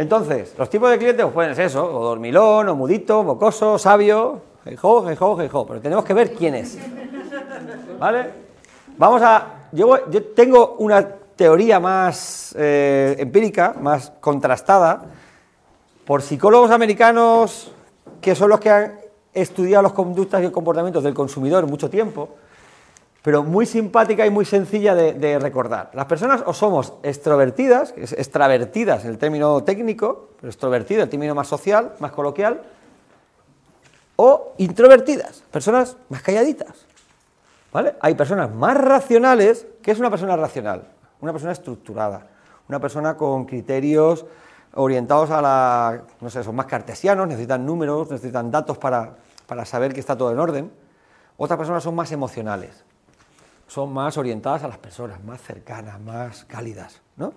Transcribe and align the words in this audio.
Entonces, 0.00 0.54
los 0.56 0.70
tipos 0.70 0.88
de 0.90 0.96
clientes 0.96 1.22
pues, 1.24 1.34
pueden 1.34 1.54
ser 1.54 1.66
eso, 1.66 1.84
o 1.84 2.02
dormilón, 2.02 2.70
o 2.70 2.74
mudito, 2.74 3.22
mocoso, 3.22 3.78
sabio, 3.78 4.40
jejo, 4.64 5.06
jejo, 5.06 5.36
jejo, 5.36 5.66
pero 5.66 5.78
tenemos 5.78 6.06
que 6.06 6.14
ver 6.14 6.32
quién 6.32 6.54
es. 6.54 6.78
¿Vale? 7.98 8.30
Vamos 8.96 9.20
a... 9.20 9.66
Yo, 9.72 10.10
yo 10.10 10.24
tengo 10.28 10.76
una 10.78 11.06
teoría 11.36 11.78
más 11.80 12.54
eh, 12.58 13.14
empírica, 13.18 13.74
más 13.78 14.10
contrastada, 14.20 15.02
por 16.06 16.22
psicólogos 16.22 16.70
americanos 16.70 17.70
que 18.22 18.34
son 18.34 18.48
los 18.48 18.58
que 18.58 18.70
han 18.70 18.94
estudiado 19.34 19.82
las 19.82 19.92
conductas 19.92 20.42
y 20.42 20.48
comportamientos 20.48 21.04
del 21.04 21.12
consumidor 21.12 21.66
mucho 21.66 21.90
tiempo, 21.90 22.36
pero 23.22 23.42
muy 23.42 23.66
simpática 23.66 24.24
y 24.26 24.30
muy 24.30 24.44
sencilla 24.44 24.94
de, 24.94 25.38
recordar. 25.38 25.90
Las 25.92 26.06
personas 26.06 26.42
o 26.46 26.54
somos 26.54 26.94
extrovertidas, 27.02 27.92
extravertidas 27.96 29.04
en 29.04 29.10
el 29.10 29.18
término 29.18 29.62
técnico, 29.62 30.30
pero 30.40 30.50
extrovertida, 30.50 31.02
el 31.02 31.10
término 31.10 31.34
más 31.34 31.48
social, 31.48 31.94
más 31.98 32.12
coloquial, 32.12 32.62
o 34.16 34.54
introvertidas, 34.58 35.42
personas 35.50 35.96
más 36.08 36.22
calladitas. 36.22 36.86
¿Vale? 37.72 37.94
Hay 38.00 38.14
personas 38.14 38.52
más 38.52 38.76
racionales. 38.76 39.66
¿Qué 39.82 39.92
es 39.92 39.98
una 39.98 40.10
persona 40.10 40.36
racional? 40.36 40.88
Una 41.20 41.32
persona 41.32 41.52
estructurada, 41.52 42.26
una 42.68 42.80
persona 42.80 43.16
con 43.16 43.44
criterios 43.44 44.26
orientados 44.74 45.30
a 45.30 45.42
la, 45.42 46.02
no 46.20 46.30
sé, 46.30 46.42
son 46.42 46.56
más 46.56 46.66
cartesianos, 46.66 47.28
necesitan 47.28 47.64
números, 47.64 48.10
necesitan 48.10 48.50
datos 48.50 48.78
para, 48.78 49.16
para 49.46 49.64
saber 49.64 49.92
que 49.92 50.00
está 50.00 50.16
todo 50.16 50.32
en 50.32 50.38
orden. 50.38 50.72
Otras 51.36 51.58
personas 51.58 51.82
son 51.82 51.94
más 51.94 52.12
emocionales, 52.12 52.84
son 53.70 53.92
más 53.92 54.18
orientadas 54.18 54.64
a 54.64 54.68
las 54.68 54.78
personas, 54.78 55.22
más 55.22 55.40
cercanas, 55.40 56.00
más 56.00 56.44
cálidas, 56.44 57.00
¿no? 57.16 57.32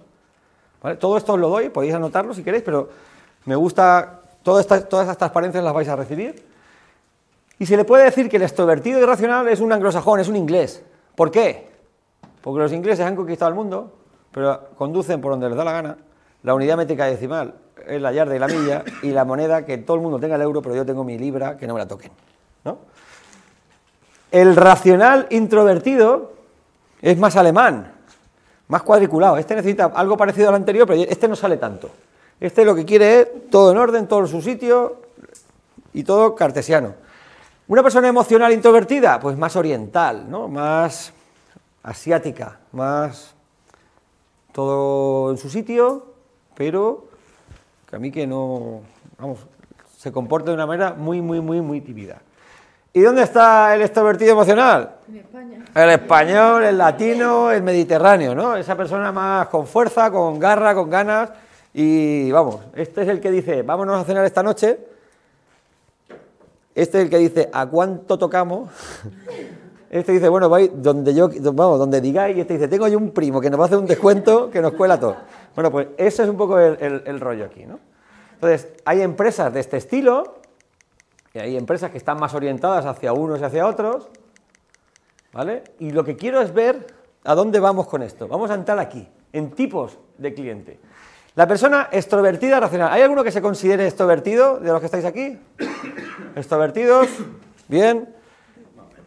Todo 1.00 1.16
esto 1.16 1.34
os 1.34 1.40
lo 1.40 1.48
doy, 1.48 1.70
podéis 1.70 1.94
anotarlo 1.94 2.34
si 2.34 2.44
queréis, 2.44 2.64
pero 2.64 2.90
me 3.46 3.56
gusta, 3.56 4.22
todas 4.42 4.62
estas, 4.62 4.90
todas 4.90 5.04
estas 5.04 5.20
transparencias 5.20 5.64
las 5.64 5.72
vais 5.72 5.88
a 5.88 5.96
recibir. 5.96 6.44
Y 7.60 7.68
se 7.68 7.78
le 7.78 7.86
puede 7.86 8.06
decir 8.06 8.30
que 8.30 8.38
el 8.38 8.42
extrovertido 8.42 9.00
irracional 9.00 9.48
es 9.48 9.60
un 9.60 9.72
anglosajón, 9.72 10.20
es 10.20 10.28
un 10.28 10.36
inglés. 10.36 10.84
¿Por 11.16 11.30
qué? 11.30 11.70
Porque 12.42 12.62
los 12.62 12.74
ingleses 12.74 13.06
han 13.06 13.16
conquistado 13.16 13.50
el 13.50 13.56
mundo, 13.56 13.94
pero 14.32 14.72
conducen 14.76 15.22
por 15.22 15.34
donde 15.34 15.50
les 15.50 15.56
da 15.56 15.64
la 15.64 15.72
gana. 15.72 15.98
La 16.42 16.56
unidad 16.56 16.78
métrica 16.78 17.06
decimal 17.06 17.54
es 17.88 18.02
la 18.02 18.12
yarda 18.12 18.36
y 18.36 18.40
la 18.40 18.48
milla, 18.48 18.84
y 19.04 19.12
la 19.12 19.24
moneda, 19.24 19.66
que 19.66 19.78
todo 19.78 19.98
el 19.98 20.02
mundo 20.02 20.20
tenga 20.20 20.36
el 20.36 20.42
euro, 20.42 20.64
pero 20.64 20.74
yo 20.74 20.84
tengo 20.84 21.04
mi 21.04 21.20
libra, 21.20 21.58
que 21.58 21.68
no 21.68 21.76
me 21.76 21.80
la 21.80 21.88
toquen. 21.88 22.12
¿no? 22.66 22.80
El 24.34 24.56
racional 24.56 25.28
introvertido 25.30 26.34
es 27.04 27.20
más 27.20 27.36
alemán, 27.36 27.94
más 28.68 28.82
cuadriculado. 28.82 29.38
Este 29.38 29.56
necesita 29.56 29.92
algo 29.94 30.18
parecido 30.18 30.50
al 30.50 30.56
anterior, 30.56 30.88
pero 30.88 31.04
este 31.04 31.28
no 31.28 31.36
sale 31.36 31.58
tanto. 31.58 31.92
Este 32.40 32.66
lo 32.66 32.74
que 32.74 32.84
quiere 32.84 33.20
es 33.20 33.28
todo 33.52 33.72
en 33.72 33.78
orden, 33.78 34.08
todo 34.08 34.22
en 34.22 34.28
su 34.28 34.42
sitio 34.42 35.02
y 35.94 36.04
todo 36.04 36.34
cartesiano. 36.34 36.96
Una 37.68 37.84
persona 37.84 38.08
emocional 38.08 38.52
introvertida, 38.52 39.20
pues 39.20 39.38
más 39.38 39.56
oriental, 39.56 40.28
¿no? 40.28 40.48
Más 40.48 41.14
asiática, 41.84 42.58
más 42.72 43.36
todo 44.52 45.30
en 45.30 45.38
su 45.38 45.48
sitio, 45.48 46.08
pero 46.56 47.06
que 47.88 47.98
a 47.98 48.00
mí 48.00 48.12
que 48.12 48.26
no, 48.26 48.82
vamos, 49.20 49.42
se 49.96 50.12
comporta 50.12 50.50
de 50.50 50.56
una 50.56 50.66
manera 50.66 50.96
muy, 50.96 51.22
muy, 51.22 51.40
muy, 51.40 51.62
muy 51.62 51.82
tímida. 51.82 52.20
¿Y 52.96 53.02
dónde 53.02 53.24
está 53.24 53.74
el 53.74 53.82
extrovertido 53.82 54.34
emocional? 54.34 54.98
En 55.10 55.18
España. 55.18 55.66
El 55.74 55.90
español, 55.90 56.64
el 56.64 56.78
latino, 56.78 57.50
el 57.50 57.64
mediterráneo, 57.64 58.36
¿no? 58.36 58.56
Esa 58.56 58.78
persona 58.78 59.12
más 59.12 59.48
con 59.48 59.66
fuerza, 59.66 60.12
con 60.12 60.40
garra, 60.40 60.76
con 60.76 60.92
ganas. 60.92 61.32
Y 61.74 62.32
vamos, 62.32 62.60
este 62.76 63.02
es 63.02 63.08
el 63.08 63.20
que 63.20 63.32
dice, 63.32 63.64
vámonos 63.64 64.00
a 64.00 64.04
cenar 64.04 64.24
esta 64.26 64.44
noche. 64.44 64.78
Este 66.76 67.00
es 67.00 67.04
el 67.06 67.10
que 67.10 67.18
dice, 67.18 67.50
¿a 67.52 67.66
cuánto 67.66 68.18
tocamos? 68.18 68.70
Este 69.94 70.12
dice, 70.12 70.28
bueno, 70.28 70.50
vais 70.50 70.72
donde 70.74 71.14
yo, 71.14 71.30
vamos, 71.54 71.78
donde 71.78 72.02
digáis, 72.02 72.36
y 72.36 72.42
este 72.42 72.56
dice, 72.56 72.68
tengo 72.68 72.88
yo 72.88 72.98
un 72.98 73.12
primo 73.12 73.40
que 73.40 73.52
nos 73.52 73.60
va 73.60 73.66
a 73.66 73.68
hacer 73.68 73.78
un 73.78 73.86
descuento 73.86 74.50
que 74.50 74.60
nos 74.60 74.74
cuela 74.74 75.00
todo. 75.00 75.18
Bueno, 75.54 75.70
pues 75.72 75.90
ese 75.98 76.24
es 76.24 76.30
un 76.30 76.36
poco 76.36 76.58
el, 76.60 77.20
rollo 77.20 77.46
aquí, 77.46 77.64
¿no? 77.64 77.80
Entonces, 78.34 78.74
hay 78.86 79.04
empresas 79.04 79.54
de 79.54 79.60
este 79.60 79.78
estilo, 79.78 80.42
y 81.34 81.40
hay 81.40 81.58
empresas 81.58 81.90
que 81.90 81.98
están 81.98 82.20
más 82.20 82.34
orientadas 82.34 82.86
hacia 82.86 83.14
unos 83.14 83.42
y 83.42 83.44
hacia 83.44 83.66
otros, 83.66 84.08
¿vale? 85.32 85.64
Y 85.80 85.92
lo 85.92 86.04
que 86.04 86.16
quiero 86.16 86.42
es 86.42 86.54
ver 86.54 86.86
a 87.24 87.34
dónde 87.34 87.60
vamos 87.60 87.88
con 87.88 88.04
esto. 88.04 88.28
Vamos 88.28 88.52
a 88.52 88.54
entrar 88.54 88.78
aquí, 88.78 89.08
en 89.32 89.52
tipos 89.52 89.98
de 90.18 90.34
cliente. 90.34 90.80
La 91.36 91.48
persona 91.48 91.90
extrovertida 91.92 92.60
racional. 92.60 92.92
¿Hay 92.92 93.02
alguno 93.02 93.24
que 93.24 93.32
se 93.32 93.42
considere 93.42 93.88
extrovertido 93.88 94.60
de 94.60 94.72
los 94.72 94.80
que 94.80 94.86
estáis 94.86 95.06
aquí? 95.06 95.40
¿Extrovertidos? 96.36 97.08
Bien. 97.68 98.14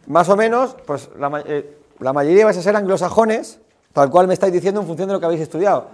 Más 0.07 0.27
o 0.27 0.35
menos, 0.35 0.75
pues 0.85 1.09
la, 1.17 1.43
eh, 1.45 1.77
mayoría 1.99 2.43
vais 2.43 2.57
a 2.57 2.61
ser 2.61 2.75
anglosajones, 2.75 3.59
tal 3.93 4.09
cual 4.09 4.27
me 4.27 4.33
estáis 4.33 4.51
diciendo 4.51 4.81
en 4.81 4.87
función 4.87 5.07
de 5.07 5.13
lo 5.13 5.19
que 5.21 5.25
habéis 5.25 5.41
estudiado. 5.41 5.87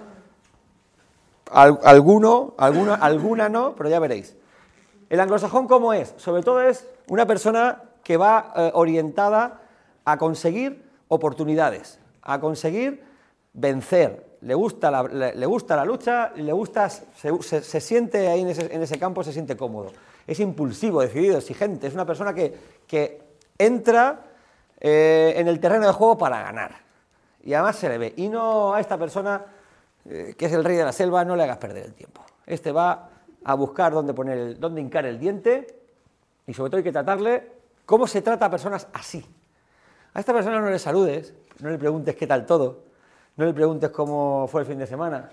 alguno, 1.52 2.56
alguna, 2.58 2.96
alguna 2.96 3.50
no, 3.50 3.76
pero 3.76 3.90
ya 3.90 4.00
veréis. 4.00 4.36
El 5.14 5.20
anglosajón, 5.20 5.68
¿cómo 5.68 5.94
es? 5.94 6.16
Sobre 6.18 6.42
todo 6.42 6.60
es 6.60 6.88
una 7.08 7.28
persona 7.28 7.84
que 8.04 8.18
va 8.18 8.52
eh, 8.56 8.72
orientada 8.74 9.62
a 10.06 10.18
conseguir 10.18 10.90
oportunidades, 11.08 12.00
a 12.24 12.40
conseguir 12.40 13.04
vencer. 13.54 14.26
Le 14.42 14.56
gusta 14.56 14.90
la, 14.90 15.04
le, 15.04 15.46
gusta 15.46 15.76
la 15.76 15.86
lucha, 15.86 16.32
le 16.36 16.52
gusta, 16.52 16.90
se, 16.90 17.80
siente 17.80 18.28
ahí 18.28 18.42
en 18.42 18.82
ese, 18.82 18.98
campo, 18.98 19.24
se 19.24 19.32
siente 19.32 19.56
cómodo. 19.56 19.92
Es 20.26 20.40
impulsivo, 20.40 21.02
decidido, 21.02 21.38
exigente. 21.38 21.86
Es 21.86 21.94
una 21.94 22.08
persona 22.08 22.34
que, 22.34 22.52
que 22.88 23.22
entra 23.60 24.20
eh, 24.80 25.36
en 25.38 25.48
el 25.48 25.60
terreno 25.60 25.86
de 25.86 25.94
juego 25.94 26.18
para 26.18 26.42
ganar. 26.42 26.72
Y 27.44 27.54
además 27.54 27.76
se 27.76 27.88
le 27.88 28.00
ve. 28.00 28.14
Y 28.18 28.30
no 28.30 28.74
a 28.74 28.80
esta 28.80 28.98
persona, 28.98 29.46
eh, 30.10 30.34
que 30.36 30.48
es 30.48 30.54
el 30.54 30.64
rey 30.64 30.76
de 30.76 30.86
la 30.86 30.92
selva, 30.92 31.24
no 31.24 31.36
le 31.36 31.44
hagas 31.44 31.58
perder 31.58 31.86
el 31.86 31.94
tiempo. 31.94 32.26
Este 32.48 32.72
va 32.72 33.12
a 33.44 33.54
buscar 33.56 33.94
dónde, 33.94 34.14
poner 34.14 34.38
el, 34.38 34.60
dónde 34.60 34.82
hincar 34.82 35.06
el 35.06 35.20
diente 35.20 35.68
y 36.48 36.54
sobre 36.54 36.70
todo 36.70 36.78
hay 36.78 36.84
que 36.84 36.92
tratarle 36.92 37.52
cómo 37.86 38.08
se 38.08 38.22
trata 38.22 38.46
a 38.46 38.50
personas 38.50 38.88
así. 38.94 39.26
A 40.14 40.20
esta 40.20 40.34
persona 40.34 40.60
no 40.60 40.70
le 40.70 40.80
saludes, 40.80 41.34
no 41.60 41.70
le 41.70 41.78
preguntes 41.78 42.16
qué 42.16 42.28
tal 42.28 42.46
todo, 42.46 42.84
no 43.38 43.46
le 43.46 43.54
preguntes 43.54 43.90
cómo 43.90 44.48
fue 44.48 44.62
el 44.62 44.68
fin 44.68 44.78
de 44.78 44.88
semana. 44.88 45.30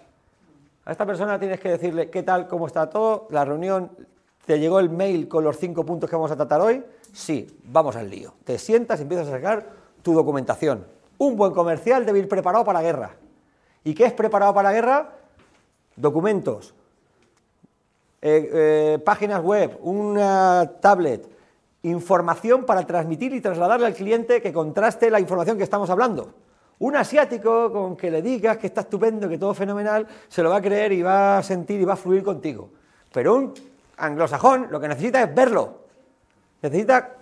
A 0.84 0.92
esta 0.92 1.04
persona 1.04 1.38
tienes 1.38 1.60
que 1.60 1.68
decirle 1.68 2.10
qué 2.10 2.22
tal, 2.22 2.48
cómo 2.48 2.66
está 2.66 2.88
todo, 2.88 3.28
la 3.30 3.44
reunión, 3.44 3.90
¿te 4.46 4.58
llegó 4.58 4.80
el 4.80 4.90
mail 4.90 5.28
con 5.28 5.44
los 5.44 5.58
cinco 5.58 5.84
puntos 5.84 6.08
que 6.08 6.16
vamos 6.16 6.30
a 6.30 6.36
tratar 6.36 6.60
hoy? 6.60 6.82
Sí, 7.12 7.60
vamos 7.64 7.96
al 7.96 8.08
lío. 8.08 8.34
Te 8.44 8.58
sientas 8.58 9.00
y 9.00 9.02
empiezas 9.02 9.28
a 9.28 9.32
sacar 9.32 9.66
tu 10.02 10.14
documentación. 10.14 10.86
Un 11.18 11.36
buen 11.36 11.52
comercial 11.52 12.06
debe 12.06 12.20
ir 12.20 12.28
preparado 12.28 12.64
para 12.64 12.80
la 12.80 12.82
guerra. 12.82 13.10
¿Y 13.84 13.94
qué 13.94 14.06
es 14.06 14.12
preparado 14.12 14.54
para 14.54 14.70
la 14.70 14.74
guerra? 14.74 15.12
Documentos, 15.96 16.74
eh, 18.22 18.50
eh, 18.52 18.98
páginas 19.04 19.42
web, 19.42 19.78
una 19.82 20.72
tablet, 20.80 21.28
información 21.82 22.64
para 22.64 22.86
transmitir 22.86 23.32
y 23.32 23.40
trasladarle 23.40 23.86
al 23.86 23.94
cliente 23.94 24.42
que 24.42 24.52
contraste 24.52 25.10
la 25.10 25.20
información 25.20 25.56
que 25.56 25.64
estamos 25.64 25.88
hablando. 25.90 26.34
Un 26.80 26.96
asiático 26.96 27.70
con 27.72 27.96
que 27.96 28.10
le 28.10 28.22
digas 28.22 28.58
que 28.58 28.66
está 28.66 28.82
estupendo, 28.82 29.28
que 29.28 29.38
todo 29.38 29.54
fenomenal, 29.54 30.06
se 30.28 30.42
lo 30.42 30.50
va 30.50 30.56
a 30.56 30.62
creer 30.62 30.92
y 30.92 31.02
va 31.02 31.38
a 31.38 31.42
sentir 31.42 31.80
y 31.80 31.84
va 31.84 31.94
a 31.94 31.96
fluir 31.96 32.22
contigo. 32.22 32.70
Pero 33.12 33.34
un 33.34 33.54
anglosajón 33.96 34.68
lo 34.70 34.80
que 34.80 34.88
necesita 34.88 35.22
es 35.22 35.34
verlo, 35.34 35.80
Necesita 36.62 37.16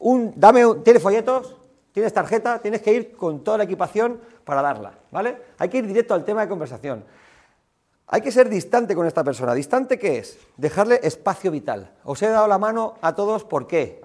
un, 0.00 0.34
dame, 0.36 0.62
¿tienes 0.84 1.02
folletos? 1.02 1.56
¿Tienes 1.92 2.12
tarjeta? 2.12 2.58
Tienes 2.58 2.82
que 2.82 2.92
ir 2.92 3.16
con 3.16 3.42
toda 3.42 3.58
la 3.58 3.64
equipación 3.64 4.20
para 4.44 4.60
darla, 4.60 4.92
¿vale? 5.10 5.36
Hay 5.58 5.68
que 5.70 5.78
ir 5.78 5.86
directo 5.86 6.12
al 6.12 6.24
tema 6.24 6.42
de 6.42 6.48
conversación. 6.48 7.04
Hay 8.08 8.20
que 8.20 8.30
ser 8.30 8.48
distante 8.48 8.94
con 8.94 9.06
esta 9.06 9.24
persona. 9.24 9.52
¿Distante 9.52 9.98
qué 9.98 10.18
es? 10.18 10.38
Dejarle 10.56 11.00
espacio 11.02 11.50
vital. 11.50 11.90
Os 12.04 12.22
he 12.22 12.28
dado 12.28 12.46
la 12.46 12.58
mano 12.58 12.94
a 13.00 13.14
todos, 13.14 13.44
¿por 13.44 13.66
qué? 13.66 14.00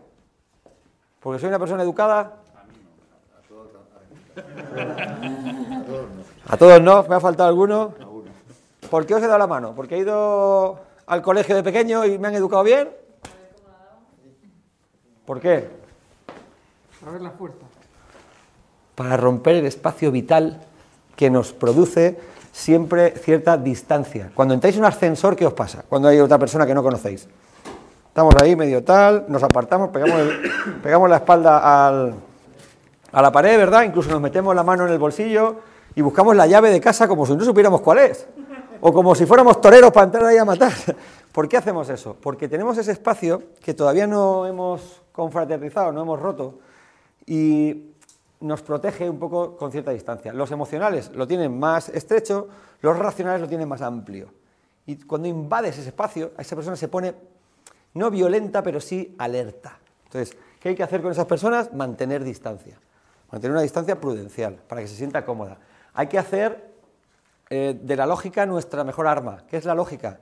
¿Porque 1.19 1.39
soy 1.39 1.50
una 1.50 1.59
persona 1.59 1.83
educada? 1.83 2.38
A 2.56 2.63
mí 2.65 2.80
no, 2.83 3.38
a 3.38 3.48
todos 3.48 3.71
no. 6.09 6.53
¿A 6.53 6.57
todos 6.57 6.81
no? 6.81 7.03
¿Me 7.03 7.15
ha 7.15 7.19
faltado 7.19 7.48
alguno? 7.48 7.94
¿Por 8.89 9.06
qué 9.06 9.13
os 9.13 9.21
he 9.21 9.27
dado 9.27 9.38
la 9.38 9.48
mano? 9.48 9.75
¿Porque 9.75 9.95
he 9.95 10.00
ido 10.00 10.80
al 11.06 11.21
colegio 11.21 11.56
de 11.56 11.62
pequeño 11.62 12.04
y 12.06 12.18
me 12.18 12.30
han 12.30 12.36
educado 12.36 12.63
bien? 12.63 12.89
¿Por 15.25 15.39
qué? 15.39 15.69
Para 17.00 17.12
ver 17.12 17.21
la 17.21 17.31
fuerza. 17.31 17.65
Para 18.95 19.15
romper 19.15 19.57
el 19.57 19.68
espacio 19.68 20.12
vital 20.12 20.59
que 21.15 21.29
nos 21.29 21.53
produce 21.53 22.17
siempre 22.51 23.11
cierta 23.11 23.57
distancia. 23.57 24.31
Cuando 24.33 24.53
entráis 24.53 24.75
en 24.75 24.81
un 24.81 24.87
ascensor, 24.87 25.35
¿qué 25.35 25.45
os 25.45 25.53
pasa? 25.53 25.83
Cuando 25.87 26.07
hay 26.07 26.19
otra 26.19 26.37
persona 26.37 26.65
que 26.65 26.73
no 26.73 26.83
conocéis. 26.83 27.27
Estamos 28.07 28.35
ahí 28.41 28.55
medio 28.55 28.83
tal, 28.83 29.25
nos 29.29 29.41
apartamos, 29.41 29.89
pegamos, 29.89 30.21
pegamos 30.83 31.09
la 31.09 31.17
espalda 31.17 31.87
al, 31.87 32.13
a 33.11 33.21
la 33.21 33.31
pared, 33.31 33.57
¿verdad? 33.57 33.83
Incluso 33.83 34.09
nos 34.09 34.21
metemos 34.21 34.55
la 34.55 34.63
mano 34.63 34.85
en 34.85 34.91
el 34.91 34.99
bolsillo 34.99 35.57
y 35.95 36.01
buscamos 36.01 36.35
la 36.35 36.47
llave 36.47 36.71
de 36.71 36.81
casa 36.81 37.07
como 37.07 37.25
si 37.25 37.35
no 37.35 37.43
supiéramos 37.43 37.81
cuál 37.81 37.99
es. 37.99 38.27
O 38.81 38.91
como 38.91 39.13
si 39.13 39.25
fuéramos 39.25 39.61
toreros 39.61 39.91
para 39.91 40.05
entrar 40.05 40.25
ahí 40.25 40.37
a 40.37 40.45
matar. 40.45 40.73
¿Por 41.31 41.47
qué 41.47 41.57
hacemos 41.57 41.87
eso? 41.89 42.17
Porque 42.19 42.47
tenemos 42.47 42.77
ese 42.77 42.91
espacio 42.91 43.43
que 43.63 43.73
todavía 43.73 44.07
no 44.07 44.45
hemos 44.45 45.01
confraternizado, 45.11 45.91
no 45.91 46.01
hemos 46.01 46.19
roto, 46.19 46.59
y 47.25 47.90
nos 48.41 48.61
protege 48.61 49.09
un 49.09 49.19
poco 49.19 49.55
con 49.55 49.71
cierta 49.71 49.91
distancia. 49.91 50.33
Los 50.33 50.51
emocionales 50.51 51.11
lo 51.13 51.27
tienen 51.27 51.57
más 51.57 51.89
estrecho, 51.89 52.47
los 52.81 52.97
racionales 52.97 53.41
lo 53.41 53.47
tienen 53.47 53.67
más 53.67 53.81
amplio. 53.81 54.33
Y 54.85 54.97
cuando 54.97 55.27
invades 55.27 55.77
ese 55.77 55.89
espacio, 55.89 56.31
a 56.38 56.41
esa 56.41 56.55
persona 56.55 56.75
se 56.75 56.88
pone 56.88 57.13
no 57.93 58.09
violenta, 58.09 58.63
pero 58.63 58.79
sí 58.79 59.15
alerta. 59.17 59.79
Entonces, 60.05 60.38
¿qué 60.59 60.69
hay 60.69 60.75
que 60.75 60.83
hacer 60.83 61.01
con 61.01 61.11
esas 61.11 61.25
personas? 61.25 61.73
Mantener 61.73 62.23
distancia. 62.23 62.77
Mantener 63.31 63.53
una 63.53 63.61
distancia 63.61 63.99
prudencial, 63.99 64.55
para 64.67 64.81
que 64.81 64.87
se 64.87 64.95
sienta 64.95 65.23
cómoda. 65.23 65.57
Hay 65.94 66.07
que 66.07 66.17
hacer 66.17 66.71
eh, 67.49 67.77
de 67.81 67.95
la 67.95 68.05
lógica 68.05 68.45
nuestra 68.45 68.83
mejor 68.83 69.07
arma. 69.07 69.44
¿Qué 69.47 69.57
es 69.57 69.65
la 69.65 69.75
lógica? 69.75 70.19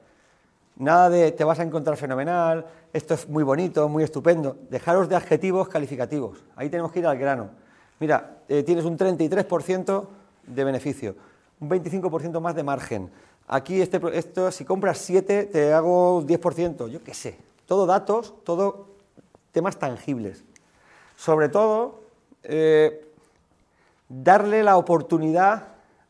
Nada 0.75 1.09
de 1.09 1.31
te 1.31 1.43
vas 1.43 1.59
a 1.59 1.63
encontrar 1.63 1.97
fenomenal, 1.97 2.65
esto 2.93 3.13
es 3.13 3.27
muy 3.27 3.43
bonito, 3.43 3.87
muy 3.89 4.03
estupendo. 4.03 4.57
Dejaros 4.69 5.09
de 5.09 5.15
adjetivos 5.15 5.67
calificativos. 5.67 6.43
Ahí 6.55 6.69
tenemos 6.69 6.91
que 6.91 6.99
ir 6.99 7.07
al 7.07 7.17
grano. 7.17 7.49
Mira, 7.99 8.43
eh, 8.47 8.63
tienes 8.63 8.85
un 8.85 8.97
33% 8.97 10.07
de 10.47 10.63
beneficio, 10.63 11.15
un 11.59 11.69
25% 11.69 12.39
más 12.39 12.55
de 12.55 12.63
margen. 12.63 13.11
Aquí 13.47 13.81
este, 13.81 13.99
esto, 14.13 14.51
si 14.51 14.63
compras 14.63 14.99
7 14.99 15.45
te 15.45 15.73
hago 15.73 16.23
10%, 16.23 16.87
yo 16.87 17.03
qué 17.03 17.13
sé. 17.13 17.37
Todo 17.65 17.85
datos, 17.85 18.33
todo 18.43 18.87
temas 19.51 19.77
tangibles. 19.77 20.43
Sobre 21.15 21.49
todo, 21.49 21.99
eh, 22.43 23.05
darle 24.07 24.63
la 24.63 24.77
oportunidad 24.77 25.67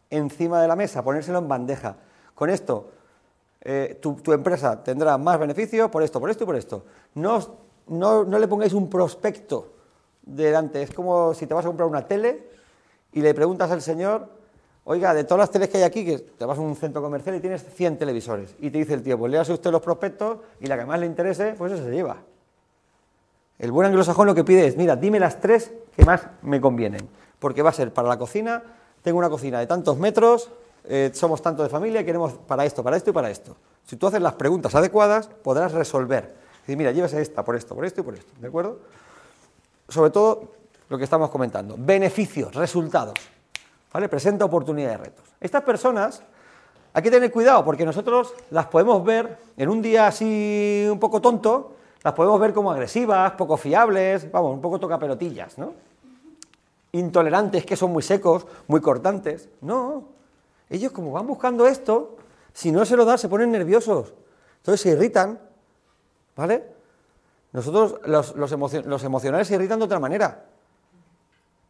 encima 0.09 0.62
de 0.62 0.68
la 0.68 0.75
mesa, 0.75 1.03
ponérselo 1.03 1.39
en 1.39 1.47
bandeja. 1.47 1.95
Con 2.36 2.50
esto, 2.50 2.91
eh, 3.62 3.97
tu, 4.01 4.21
empresa 4.31 4.83
tendrá 4.83 5.18
más 5.18 5.39
beneficio 5.39 5.89
por 5.89 6.03
esto, 6.03 6.19
por 6.19 6.30
esto 6.30 6.44
y 6.44 6.47
por 6.47 6.56
esto. 6.56 6.86
No, 7.15 7.39
no, 7.88 8.24
no 8.24 8.39
le 8.39 8.47
pongáis 8.47 8.74
un 8.74 8.89
prospecto 8.89 9.78
delante. 10.35 10.81
Es 10.81 10.91
como 10.91 11.33
si 11.33 11.47
te 11.47 11.53
vas 11.53 11.65
a 11.65 11.67
comprar 11.67 11.87
una 11.87 12.07
tele 12.07 12.47
y 13.11 13.21
le 13.21 13.33
preguntas 13.33 13.71
al 13.71 13.81
señor, 13.81 14.27
oiga, 14.83 15.13
de 15.13 15.23
todas 15.23 15.39
las 15.39 15.51
teles 15.51 15.69
que 15.69 15.77
hay 15.77 15.83
aquí, 15.83 16.05
que 16.05 16.19
te 16.19 16.45
vas 16.45 16.57
a 16.57 16.61
un 16.61 16.75
centro 16.75 17.01
comercial 17.01 17.35
y 17.35 17.39
tienes 17.39 17.63
100 17.63 17.97
televisores. 17.97 18.55
Y 18.59 18.69
te 18.69 18.79
dice 18.79 18.93
el 18.93 19.03
tío, 19.03 19.17
pues 19.17 19.31
léase 19.31 19.53
usted 19.53 19.71
los 19.71 19.81
prospectos 19.81 20.37
y 20.59 20.67
la 20.67 20.77
que 20.77 20.85
más 20.85 20.99
le 20.99 21.05
interese, 21.05 21.55
pues 21.57 21.73
eso 21.73 21.83
se 21.83 21.91
lleva. 21.91 22.17
El 23.57 23.71
buen 23.71 23.87
anglosajón 23.87 24.25
lo 24.25 24.35
que 24.35 24.43
pide 24.43 24.65
es, 24.67 24.77
mira, 24.77 24.95
dime 24.95 25.19
las 25.19 25.41
tres 25.41 25.71
que 25.95 26.05
más 26.05 26.21
me 26.41 26.61
convienen. 26.61 27.09
Porque 27.39 27.61
va 27.61 27.69
a 27.69 27.73
ser 27.73 27.93
para 27.93 28.07
la 28.07 28.17
cocina, 28.17 28.63
tengo 29.01 29.17
una 29.17 29.29
cocina 29.29 29.59
de 29.59 29.67
tantos 29.67 29.97
metros, 29.97 30.49
eh, 30.85 31.11
somos 31.13 31.41
tanto 31.41 31.63
de 31.63 31.69
familia, 31.69 32.05
queremos 32.05 32.33
para 32.33 32.65
esto, 32.65 32.83
para 32.83 32.95
esto 32.95 33.09
y 33.09 33.13
para 33.13 33.29
esto. 33.29 33.57
Si 33.85 33.97
tú 33.97 34.07
haces 34.07 34.21
las 34.21 34.33
preguntas 34.33 34.75
adecuadas, 34.75 35.27
podrás 35.27 35.73
resolver. 35.73 36.35
Decir, 36.61 36.77
mira, 36.77 36.91
llévese 36.91 37.21
esta 37.21 37.43
por 37.43 37.55
esto, 37.55 37.75
por 37.75 37.85
esto 37.85 38.01
y 38.01 38.03
por 38.03 38.15
esto. 38.15 38.31
¿De 38.39 38.47
acuerdo? 38.47 38.79
Sobre 39.89 40.12
todo 40.12 40.53
lo 40.88 40.97
que 40.97 41.03
estamos 41.03 41.30
comentando, 41.30 41.75
beneficios, 41.77 42.53
resultados. 42.56 43.15
¿Vale? 43.91 44.07
Presenta 44.07 44.45
oportunidades 44.45 45.00
retos. 45.00 45.25
Estas 45.41 45.63
personas 45.63 46.21
hay 46.94 47.03
que 47.03 47.12
tener 47.12 47.31
cuidado 47.31 47.63
porque 47.63 47.86
nosotros 47.86 48.33
las 48.51 48.68
podemos 48.68 49.03
ver 49.03 49.38
en 49.57 49.69
un 49.69 49.81
día 49.81 50.07
así 50.07 50.88
un 50.91 51.00
poco 51.00 51.21
tonto, 51.21 51.75
las 52.03 52.13
podemos 52.13 52.39
ver 52.39 52.53
como 52.53 52.71
agresivas, 52.71 53.33
poco 53.33 53.57
fiables, 53.57 54.31
vamos, 54.31 54.53
un 54.53 54.62
poco 54.62 54.80
tocapelotillas, 54.80 55.57
¿no? 55.57 55.74
Intolerantes, 56.91 57.65
que 57.65 57.75
son 57.75 57.91
muy 57.91 58.01
secos, 58.01 58.47
muy 58.68 58.81
cortantes. 58.81 59.50
No, 59.62 60.06
ellos 60.69 60.91
como 60.91 61.12
van 61.12 61.27
buscando 61.27 61.68
esto, 61.68 62.18
si 62.53 62.71
no 62.71 62.86
se 62.86 62.95
lo 62.95 63.06
dan 63.06 63.18
se 63.18 63.30
ponen 63.30 63.51
nerviosos, 63.51 64.13
entonces 64.57 64.81
se 64.81 64.89
irritan, 64.89 65.39
¿vale? 66.36 66.78
Nosotros, 67.51 68.00
los, 68.06 69.04
emocionales 69.04 69.48
se 69.48 69.56
irritan 69.56 69.80
de 69.80 69.86
otra 69.86 70.00
manera. 70.00 70.46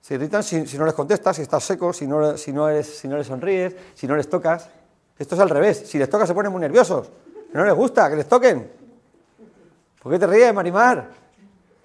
Se 0.02 0.16
irritan 0.16 0.44
si, 0.44 0.78
no 0.78 0.86
les 0.86 0.94
contestas, 0.94 1.36
si 1.36 1.44
estás 1.44 1.64
seco, 1.64 1.94
si 1.94 2.06
no, 2.06 2.38
si, 2.38 2.52
no 2.52 2.84
si 2.84 3.08
no 3.08 3.18
les 3.18 3.28
sonríes, 3.28 3.76
si 3.94 4.08
no 4.08 4.16
les 4.16 4.30
tocas. 4.30 4.70
Esto 5.18 5.36
es 5.36 5.42
al 5.42 5.50
revés. 5.50 5.84
Si 5.86 5.98
les 5.98 6.10
tocas 6.10 6.28
se 6.28 6.34
ponen 6.34 6.52
muy 6.52 6.62
nerviosos. 6.62 7.10
No 7.54 7.64
les 7.64 7.74
gusta 7.74 8.10
que 8.10 8.18
les 8.18 8.28
toquen. 8.28 8.70
¿Por 10.02 10.12
qué 10.12 10.20
te 10.20 10.28
ríes, 10.28 10.54
Marimar? 10.54 11.10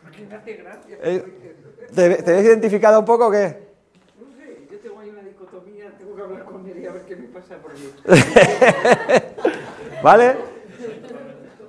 Porque 0.02 0.26
me 0.26 0.34
hace 0.34 0.54
gracia. 0.54 0.98
Eh, 1.02 1.56
¿te, 1.94 2.22
¿Te 2.22 2.32
ves 2.32 2.44
identificado 2.44 2.98
un 2.98 3.04
poco 3.04 3.28
o 3.28 3.30
qué? 3.30 3.74
No 4.18 4.26
sé, 4.36 4.68
yo 4.70 4.78
tengo 4.78 5.00
ahí 5.00 5.10
una 5.10 5.22
dicotomía, 5.22 5.90
tengo 5.98 6.14
que 6.14 6.22
hablar 6.22 6.44
con 6.44 6.66
él 6.68 6.78
y 6.78 6.86
a 6.86 6.92
ver 6.92 7.04
qué 7.06 7.16
me 7.16 7.28
pasa 7.28 7.56
por 7.56 7.72
allí. 7.72 7.92
¿Vale? 10.02 10.36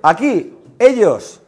Aquí, 0.02 0.56
ellos 0.78 1.40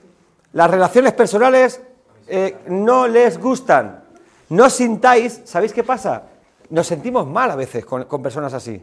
las 0.59 0.69
relaciones 0.69 1.13
personales 1.13 1.81
eh, 2.27 2.65
no 2.67 3.07
les 3.07 3.39
gustan. 3.39 4.03
No 4.49 4.69
sintáis, 4.69 5.43
¿sabéis 5.45 5.73
qué 5.73 5.85
pasa? 5.85 6.25
Nos 6.71 6.85
sentimos 6.85 7.29
mal 7.29 7.53
a 7.53 7.55
veces 7.55 7.85
con, 7.85 8.05
personas 8.21 8.53
así. 8.53 8.83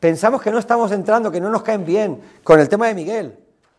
Pensamos 0.00 0.42
que 0.42 0.50
no 0.50 0.58
estamos 0.58 0.90
entrando, 0.90 1.30
que 1.30 1.40
no 1.40 1.50
nos 1.50 1.62
caen 1.62 1.84
bien. 1.84 2.20
Con 2.42 2.58
el 2.58 2.68
tema 2.68 2.88
de 2.88 2.96
Miguel. 2.96 3.38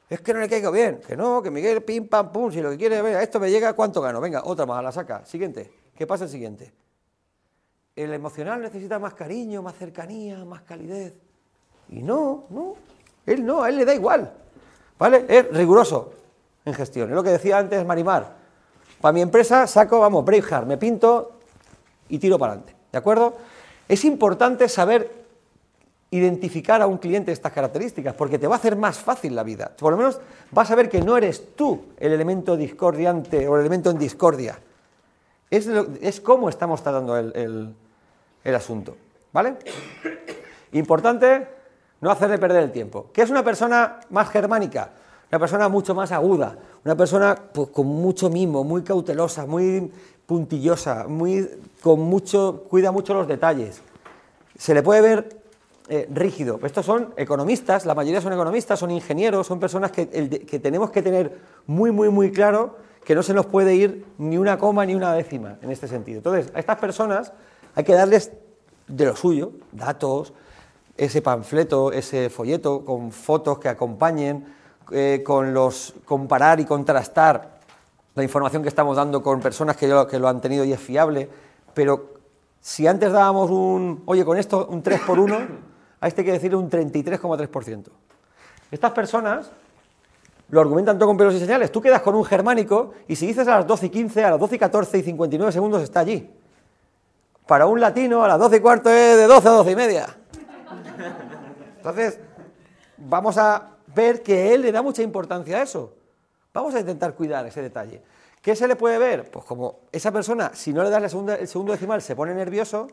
Es 0.09 0.21
que 0.21 0.33
no 0.33 0.39
le 0.39 0.47
caigo 0.47 0.71
bien. 0.71 1.01
Que 1.05 1.17
no, 1.17 1.43
que 1.43 1.51
Miguel, 1.51 1.83
pim, 1.83 2.07
pam, 2.07 2.31
pum, 2.31 2.53
si 2.53 2.61
lo 2.61 2.69
que 2.69 2.77
quiere, 2.77 3.01
venga, 3.01 3.21
esto 3.21 3.37
me 3.37 3.51
llega, 3.51 3.73
¿cuánto 3.73 3.99
gano? 3.99 4.21
Venga, 4.21 4.43
otra 4.45 4.65
más, 4.65 4.79
a 4.79 4.81
la 4.81 4.93
saca. 4.93 5.25
Siguiente. 5.25 5.69
¿Qué 5.93 6.07
pasa 6.07 6.23
el 6.23 6.29
siguiente? 6.29 6.71
El 7.97 8.13
emocional 8.13 8.61
necesita 8.61 8.97
más 8.97 9.13
cariño, 9.13 9.61
más 9.61 9.75
cercanía, 9.75 10.45
más 10.45 10.61
calidez. 10.61 11.15
Y 11.89 12.01
no, 12.01 12.45
no. 12.49 12.75
Él 13.25 13.45
no, 13.45 13.61
a 13.61 13.67
él 13.67 13.75
le 13.75 13.83
da 13.83 13.93
igual. 13.93 14.31
¿Vale? 14.97 15.25
Es 15.27 15.51
riguroso 15.51 16.13
en 16.67 16.73
gestión. 16.73 17.09
Es 17.09 17.15
lo 17.15 17.23
que 17.23 17.31
decía 17.31 17.57
antes 17.57 17.85
Marimar. 17.85 18.35
Para 19.01 19.13
mi 19.13 19.21
empresa 19.21 19.65
saco, 19.67 19.99
vamos, 19.99 20.25
Braveheart, 20.25 20.67
me 20.67 20.77
pinto 20.77 21.31
y 22.09 22.19
tiro 22.19 22.37
para 22.37 22.53
adelante. 22.53 22.75
¿De 22.91 22.97
acuerdo? 22.97 23.35
Es 23.87 24.03
importante 24.05 24.67
saber 24.67 25.25
identificar 26.11 26.81
a 26.81 26.87
un 26.87 26.97
cliente 26.97 27.31
estas 27.31 27.51
características, 27.51 28.13
porque 28.15 28.39
te 28.39 28.47
va 28.47 28.55
a 28.55 28.57
hacer 28.57 28.75
más 28.75 28.97
fácil 28.97 29.35
la 29.35 29.43
vida. 29.43 29.71
Por 29.77 29.91
lo 29.91 29.97
menos 29.97 30.19
vas 30.51 30.71
a 30.71 30.75
ver 30.75 30.89
que 30.89 31.01
no 31.01 31.17
eres 31.17 31.55
tú 31.55 31.85
el 31.97 32.11
elemento 32.11 32.57
discordiante 32.57 33.47
o 33.47 33.55
el 33.55 33.61
elemento 33.61 33.89
en 33.89 33.97
discordia. 33.97 34.59
Es, 35.49 35.67
es 36.01 36.21
cómo 36.21 36.49
estamos 36.49 36.81
tratando 36.81 37.17
el, 37.17 37.73
el 38.43 38.55
asunto. 38.55 38.97
¿Vale? 39.31 39.55
Importante 40.73 41.47
no 42.01 42.09
hacerle 42.09 42.37
perder 42.37 42.63
el 42.63 42.71
tiempo. 42.71 43.09
¿Qué 43.13 43.21
es 43.21 43.29
una 43.29 43.43
persona 43.43 43.99
más 44.09 44.29
germánica? 44.29 44.91
Una 45.29 45.39
persona 45.39 45.67
mucho 45.67 45.93
más 45.93 46.11
aguda, 46.11 46.57
una 46.85 46.95
persona 46.95 47.35
pues, 47.53 47.69
con 47.69 47.85
mucho 47.87 48.29
mimo, 48.29 48.63
muy 48.63 48.83
cautelosa, 48.83 49.45
muy 49.45 49.91
puntillosa, 50.25 51.05
muy, 51.07 51.49
con 51.81 51.99
mucho, 51.99 52.63
cuida 52.69 52.91
mucho 52.91 53.13
los 53.13 53.27
detalles. 53.27 53.81
Se 54.57 54.73
le 54.73 54.81
puede 54.83 55.01
ver 55.01 55.37
eh, 55.89 56.07
rígido. 56.13 56.59
Estos 56.63 56.85
son 56.85 57.13
economistas, 57.17 57.85
la 57.85 57.93
mayoría 57.95 58.21
son 58.21 58.33
economistas, 58.33 58.79
son 58.79 58.91
ingenieros, 58.91 59.47
son 59.47 59.59
personas 59.59 59.91
que, 59.91 60.07
que 60.07 60.59
tenemos 60.59 60.91
que 60.91 61.01
tener 61.01 61.37
muy, 61.65 61.91
muy, 61.91 62.09
muy 62.09 62.31
claro 62.31 62.75
que 63.03 63.15
no 63.15 63.23
se 63.23 63.33
nos 63.33 63.45
puede 63.45 63.73
ir 63.73 64.05
ni 64.17 64.37
una 64.37 64.57
coma 64.57 64.85
ni 64.85 64.93
una 64.93 65.13
décima 65.13 65.57
en 65.61 65.71
este 65.71 65.87
sentido. 65.87 66.17
Entonces, 66.17 66.51
a 66.53 66.59
estas 66.59 66.77
personas 66.77 67.31
hay 67.73 67.85
que 67.85 67.93
darles 67.93 68.31
de 68.87 69.05
lo 69.05 69.15
suyo, 69.15 69.51
datos, 69.71 70.33
ese 70.97 71.21
panfleto, 71.21 71.91
ese 71.91 72.29
folleto 72.29 72.83
con 72.83 73.11
fotos 73.11 73.59
que 73.59 73.69
acompañen, 73.69 74.56
eh, 74.91 75.21
con 75.25 75.53
los 75.53 75.93
comparar 76.05 76.59
y 76.59 76.65
contrastar 76.65 77.57
la 78.15 78.23
información 78.23 78.63
que 78.63 78.69
estamos 78.69 78.97
dando 78.97 79.21
con 79.21 79.39
personas 79.39 79.77
que, 79.77 79.87
que 80.09 80.19
lo 80.19 80.27
han 80.27 80.41
tenido 80.41 80.65
y 80.65 80.73
es 80.73 80.79
fiable, 80.79 81.29
pero 81.73 82.17
si 82.59 82.87
antes 82.87 83.11
dábamos 83.11 83.51
un, 83.51 84.03
oye, 84.05 84.25
con 84.25 84.37
esto 84.37 84.67
un 84.67 84.81
3 84.81 85.01
por 85.01 85.19
1, 85.19 85.37
a 86.01 86.07
este 86.07 86.21
hay 86.21 86.25
que 86.25 86.31
decir 86.33 86.55
un 86.55 86.69
33,3%. 86.69 87.85
Estas 88.71 88.91
personas 88.91 89.51
lo 90.49 90.61
argumentan 90.61 90.97
todo 90.97 91.09
con 91.09 91.17
pelos 91.17 91.35
y 91.35 91.39
señales. 91.39 91.71
Tú 91.71 91.81
quedas 91.81 92.01
con 92.01 92.15
un 92.15 92.25
germánico 92.25 92.93
y 93.07 93.15
si 93.15 93.27
dices 93.27 93.47
a 93.47 93.57
las 93.57 93.67
12 93.67 93.85
y 93.85 93.89
15, 93.89 94.23
a 94.25 94.31
las 94.31 94.39
12 94.39 94.55
y 94.55 94.59
14 94.59 94.97
y 94.97 95.03
59 95.03 95.51
segundos 95.51 95.83
está 95.83 95.99
allí. 95.99 96.29
Para 97.45 97.65
un 97.65 97.79
latino, 97.79 98.23
a 98.23 98.27
las 98.27 98.39
12 98.39 98.57
y 98.57 98.59
cuarto 98.59 98.89
es 98.89 99.17
de 99.17 99.27
12 99.27 99.47
a 99.47 99.51
12 99.51 99.71
y 99.71 99.75
media. 99.75 100.07
Entonces, 101.77 102.19
vamos 102.97 103.37
a 103.37 103.76
ver 103.97 104.21
que 104.23 104.53
él 104.53 104.61
le 104.61 104.71
da 104.71 104.81
mucha 104.81 105.01
importancia 105.01 105.57
a 105.57 105.63
eso. 105.63 105.93
Vamos 106.53 106.73
a 106.75 106.79
intentar 106.79 107.15
cuidar 107.15 107.45
ese 107.45 107.61
detalle. 107.61 108.01
¿Qué 108.41 108.55
se 108.55 108.67
le 108.67 108.75
puede 108.75 108.97
ver? 108.97 109.29
Pues 109.29 109.43
como 109.43 109.79
esa 109.91 110.11
persona, 110.11 110.51
si 110.53 110.71
no 110.71 110.83
le 110.83 110.89
das 110.89 111.03
el 111.03 111.47
segundo 111.47 111.73
decimal, 111.73 112.01
se 112.01 112.15
pone 112.15 112.33
nervioso, 112.33 112.87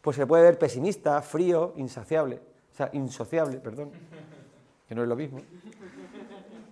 pues 0.00 0.16
se 0.16 0.26
puede 0.26 0.44
ver 0.44 0.58
pesimista, 0.58 1.20
frío, 1.20 1.74
insaciable. 1.76 2.40
O 2.72 2.76
sea, 2.76 2.88
insociable, 2.92 3.58
perdón, 3.58 3.90
que 4.88 4.94
no 4.94 5.02
es 5.02 5.08
lo 5.08 5.16
mismo. 5.16 5.40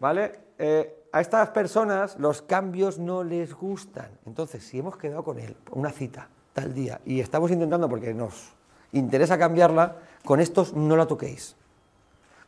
¿Vale? 0.01 0.33
Eh, 0.59 1.07
a 1.13 1.21
estas 1.21 1.51
personas 1.51 2.19
los 2.19 2.41
cambios 2.43 2.99
no 2.99 3.23
les 3.23 3.53
gustan. 3.53 4.11
Entonces, 4.27 4.65
si 4.65 4.79
hemos 4.79 4.97
quedado 4.97 5.23
con 5.23 5.39
él, 5.39 5.57
una 5.73 5.91
cita, 5.91 6.29
tal 6.53 6.73
día, 6.73 7.01
y 7.05 7.21
estamos 7.21 7.51
intentando, 7.51 7.89
porque 7.89 8.15
nos 8.15 8.53
interesa 8.93 9.39
cambiarla, 9.39 9.97
con 10.25 10.41
estos 10.41 10.73
no 10.73 10.97
la 10.97 11.07
toquéis. 11.07 11.57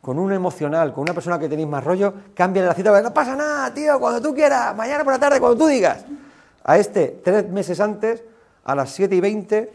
Con 0.05 0.19
un 0.19 0.31
emocional, 0.31 0.93
con 0.93 1.01
una 1.01 1.15
persona 1.15 1.39
que 1.39 1.49
tenéis 1.49 1.67
más 1.67 1.83
rollo, 1.83 2.13
cambia 2.35 2.63
la 2.63 2.75
cita, 2.75 3.01
no 3.01 3.11
pasa 3.11 3.35
nada, 3.35 3.73
tío, 3.73 3.99
cuando 3.99 4.21
tú 4.21 4.35
quieras, 4.35 4.75
mañana 4.75 5.03
por 5.03 5.13
la 5.13 5.17
tarde, 5.17 5.39
cuando 5.39 5.57
tú 5.57 5.65
digas. 5.65 6.05
A 6.63 6.77
este, 6.77 7.21
tres 7.23 7.49
meses 7.49 7.79
antes, 7.79 8.23
a 8.65 8.75
las 8.75 8.91
7 8.91 9.15
y 9.15 9.19
20, 9.19 9.73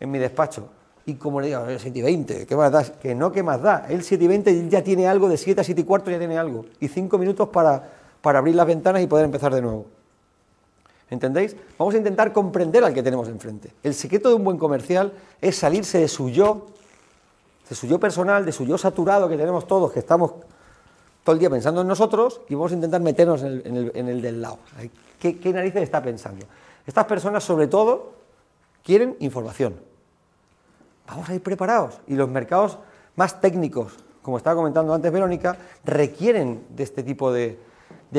en 0.00 0.10
mi 0.10 0.18
despacho. 0.18 0.70
Y 1.04 1.16
como 1.16 1.38
le 1.42 1.48
digo, 1.48 1.66
7 1.66 1.98
y 1.98 2.00
20, 2.00 2.46
¿qué 2.46 2.56
más 2.56 2.72
da? 2.72 2.82
Que 2.82 3.14
no, 3.14 3.30
¿qué 3.30 3.42
más 3.42 3.60
da? 3.60 3.84
Él 3.90 4.02
7 4.02 4.24
y 4.24 4.26
20 4.26 4.68
ya 4.70 4.82
tiene 4.82 5.06
algo, 5.06 5.28
de 5.28 5.36
7 5.36 5.60
a 5.60 5.64
7 5.64 5.78
y 5.78 5.84
cuarto 5.84 6.10
ya 6.10 6.18
tiene 6.18 6.38
algo. 6.38 6.64
Y 6.80 6.88
5 6.88 7.18
minutos 7.18 7.50
para, 7.50 7.90
para 8.22 8.38
abrir 8.38 8.54
las 8.54 8.66
ventanas 8.66 9.02
y 9.02 9.06
poder 9.06 9.26
empezar 9.26 9.54
de 9.54 9.60
nuevo. 9.60 9.84
¿Entendéis? 11.10 11.54
Vamos 11.76 11.92
a 11.92 11.98
intentar 11.98 12.32
comprender 12.32 12.84
al 12.84 12.94
que 12.94 13.02
tenemos 13.02 13.28
enfrente. 13.28 13.70
El 13.82 13.92
secreto 13.92 14.30
de 14.30 14.36
un 14.36 14.44
buen 14.44 14.56
comercial 14.56 15.12
es 15.42 15.56
salirse 15.56 15.98
de 15.98 16.08
su 16.08 16.30
yo 16.30 16.68
de 17.68 17.74
su 17.74 17.86
yo 17.86 18.00
personal, 18.00 18.44
de 18.44 18.52
su 18.52 18.64
yo 18.64 18.78
saturado 18.78 19.28
que 19.28 19.36
tenemos 19.36 19.66
todos, 19.66 19.92
que 19.92 19.98
estamos 19.98 20.32
todo 21.22 21.34
el 21.34 21.40
día 21.40 21.50
pensando 21.50 21.82
en 21.82 21.86
nosotros 21.86 22.40
y 22.48 22.54
vamos 22.54 22.72
a 22.72 22.74
intentar 22.76 23.00
meternos 23.00 23.42
en 23.42 24.08
el, 24.08 24.22
del 24.22 24.40
lado. 24.40 24.58
¿Qué, 25.18 25.38
¿Qué, 25.38 25.52
narices 25.52 25.82
está 25.82 26.02
pensando? 26.02 26.46
Estas 26.86 27.04
personas, 27.04 27.44
sobre 27.44 27.66
todo, 27.66 28.12
quieren 28.82 29.16
información. 29.20 29.76
Vamos 31.06 31.28
a 31.28 31.34
ir 31.34 31.42
preparados. 31.42 32.00
Y 32.06 32.14
los 32.14 32.30
mercados 32.30 32.78
más 33.16 33.40
técnicos, 33.40 33.92
como 34.22 34.38
estaba 34.38 34.56
comentando 34.56 34.94
antes 34.94 35.12
Verónica, 35.12 35.56
requieren 35.84 36.64
de 36.70 36.84
este 36.84 37.02
tipo 37.02 37.32
de, 37.32 37.58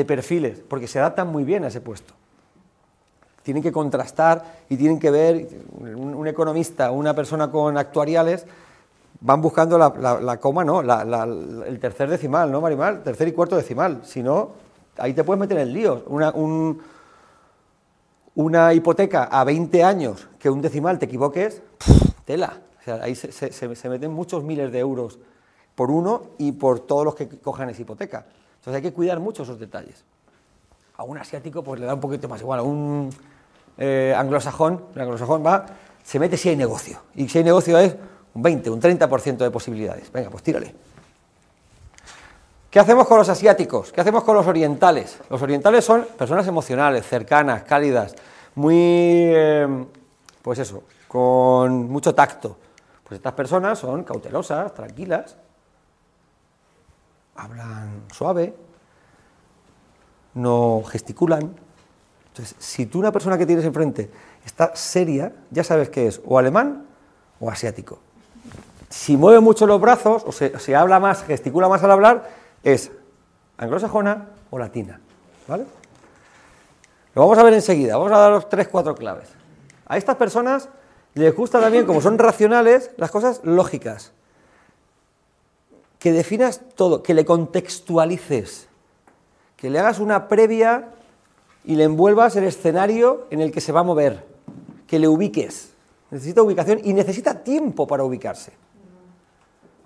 perfiles, 0.06 0.62
porque 0.68 0.86
se 0.86 1.00
adaptan 1.00 1.28
muy 1.28 1.42
bien 1.42 1.64
a 1.64 1.68
ese 1.68 1.80
puesto. 1.80 2.14
Tienen 3.42 3.62
que 3.62 3.72
contrastar 3.72 4.60
y 4.68 4.76
tienen 4.76 5.00
que 5.00 5.10
ver, 5.10 5.48
un 5.80 6.28
economista, 6.28 6.92
una 6.92 7.14
persona 7.14 7.50
con 7.50 7.76
actuariales, 7.76 8.46
van 9.20 9.40
buscando 9.40 9.78
la, 9.78 10.38
coma, 10.40 10.64
¿no? 10.64 10.80
el 10.80 11.78
tercer 11.78 12.08
decimal, 12.08 12.50
¿no, 12.50 12.60
Marimar? 12.60 13.02
Tercer 13.02 13.28
y 13.28 13.32
cuarto 13.32 13.56
decimal. 13.56 14.00
Si 14.04 14.22
no, 14.22 14.52
ahí 14.98 15.12
te 15.12 15.24
puedes 15.24 15.40
meter 15.40 15.58
en 15.58 15.72
líos. 15.72 16.02
Una, 18.34 18.72
hipoteca 18.72 19.24
a 19.24 19.44
20 19.44 19.84
años 19.84 20.28
que 20.38 20.48
un 20.48 20.62
decimal 20.62 20.98
te 20.98 21.04
equivoques, 21.06 21.62
tela. 22.24 22.60
O 22.80 22.82
sea, 22.82 23.02
ahí 23.02 23.14
se, 23.14 23.88
meten 23.88 24.10
muchos 24.12 24.42
miles 24.42 24.72
de 24.72 24.78
euros 24.78 25.18
por 25.74 25.90
uno 25.90 26.22
y 26.38 26.52
por 26.52 26.80
todos 26.80 27.04
los 27.04 27.14
que 27.14 27.28
cojan 27.28 27.68
esa 27.68 27.82
hipoteca. 27.82 28.24
Entonces 28.56 28.76
hay 28.76 28.82
que 28.82 28.94
cuidar 28.94 29.20
mucho 29.20 29.42
esos 29.42 29.58
detalles. 29.58 30.04
A 30.96 31.02
un 31.02 31.18
asiático 31.18 31.62
pues 31.62 31.80
le 31.80 31.86
da 31.86 31.94
un 31.94 32.00
poquito 32.00 32.28
más 32.28 32.40
igual. 32.40 32.60
A 32.60 32.62
un 32.62 33.10
eh, 33.76 34.14
anglosajón, 34.16 34.84
un 34.94 35.00
anglosajón 35.00 35.44
va, 35.44 35.66
se 36.02 36.18
mete 36.18 36.38
si 36.38 36.48
hay 36.48 36.56
negocio. 36.56 37.00
Y 37.14 37.28
si 37.28 37.38
hay 37.38 37.44
negocio 37.44 37.78
es 37.78 37.96
un 38.34 38.42
20, 38.42 38.70
un 38.70 38.80
30% 38.80 39.38
de 39.38 39.50
posibilidades. 39.50 40.10
Venga, 40.12 40.30
pues 40.30 40.42
tírale. 40.42 40.74
¿Qué 42.70 42.78
hacemos 42.78 43.08
con 43.08 43.18
los 43.18 43.28
asiáticos? 43.28 43.90
¿Qué 43.90 44.00
hacemos 44.00 44.22
con 44.22 44.36
los 44.36 44.46
orientales? 44.46 45.18
Los 45.28 45.42
orientales 45.42 45.84
son 45.84 46.06
personas 46.16 46.46
emocionales, 46.46 47.04
cercanas, 47.04 47.64
cálidas, 47.64 48.14
muy, 48.54 48.76
eh, 48.76 49.86
pues 50.42 50.60
eso, 50.60 50.84
con 51.08 51.90
mucho 51.90 52.14
tacto. 52.14 52.56
Pues 53.02 53.18
estas 53.18 53.32
personas 53.32 53.76
son 53.76 54.04
cautelosas, 54.04 54.72
tranquilas, 54.72 55.36
hablan 57.34 58.04
suave, 58.12 58.54
no 60.34 60.84
gesticulan. 60.86 61.56
Entonces, 62.28 62.54
si 62.60 62.86
tú 62.86 63.00
una 63.00 63.10
persona 63.10 63.36
que 63.36 63.46
tienes 63.46 63.64
enfrente 63.64 64.08
está 64.46 64.76
seria, 64.76 65.32
ya 65.50 65.64
sabes 65.64 65.88
que 65.88 66.06
es 66.06 66.20
o 66.24 66.38
alemán 66.38 66.86
o 67.40 67.50
asiático 67.50 67.98
si 68.90 69.16
mueve 69.16 69.38
mucho 69.38 69.66
los 69.66 69.80
brazos, 69.80 70.24
o 70.26 70.32
se, 70.32 70.76
habla 70.76 70.98
más, 70.98 71.22
gesticula 71.22 71.68
más 71.68 71.82
al 71.84 71.92
hablar, 71.92 72.28
es 72.64 72.90
anglosajona 73.56 74.30
o 74.50 74.58
latina. 74.58 75.00
¿Vale? 75.46 75.64
Lo 77.14 77.22
vamos 77.22 77.38
a 77.38 77.44
ver 77.44 77.54
enseguida, 77.54 77.96
vamos 77.96 78.12
a 78.12 78.18
dar 78.18 78.32
los 78.32 78.48
tres, 78.48 78.66
cuatro 78.68 78.96
claves. 78.96 79.28
A 79.86 79.96
estas 79.96 80.16
personas 80.16 80.68
les 81.14 81.34
gusta 81.34 81.60
también, 81.60 81.86
como 81.86 82.00
son 82.00 82.18
racionales, 82.18 82.90
las 82.96 83.12
cosas 83.12 83.40
lógicas. 83.44 84.12
Que 86.00 86.12
definas 86.12 86.60
todo, 86.74 87.02
que 87.02 87.14
le 87.14 87.24
contextualices, 87.24 88.68
que 89.56 89.70
le 89.70 89.78
hagas 89.78 90.00
una 90.00 90.26
previa 90.26 90.88
y 91.64 91.76
le 91.76 91.84
envuelvas 91.84 92.34
el 92.36 92.44
escenario 92.44 93.26
en 93.30 93.40
el 93.40 93.52
que 93.52 93.60
se 93.60 93.70
va 93.70 93.80
a 93.80 93.84
mover, 93.84 94.24
que 94.88 94.98
le 94.98 95.06
ubiques. 95.06 95.74
Necesita 96.10 96.42
ubicación 96.42 96.80
y 96.82 96.92
necesita 96.92 97.44
tiempo 97.44 97.86
para 97.86 98.02
ubicarse. 98.02 98.52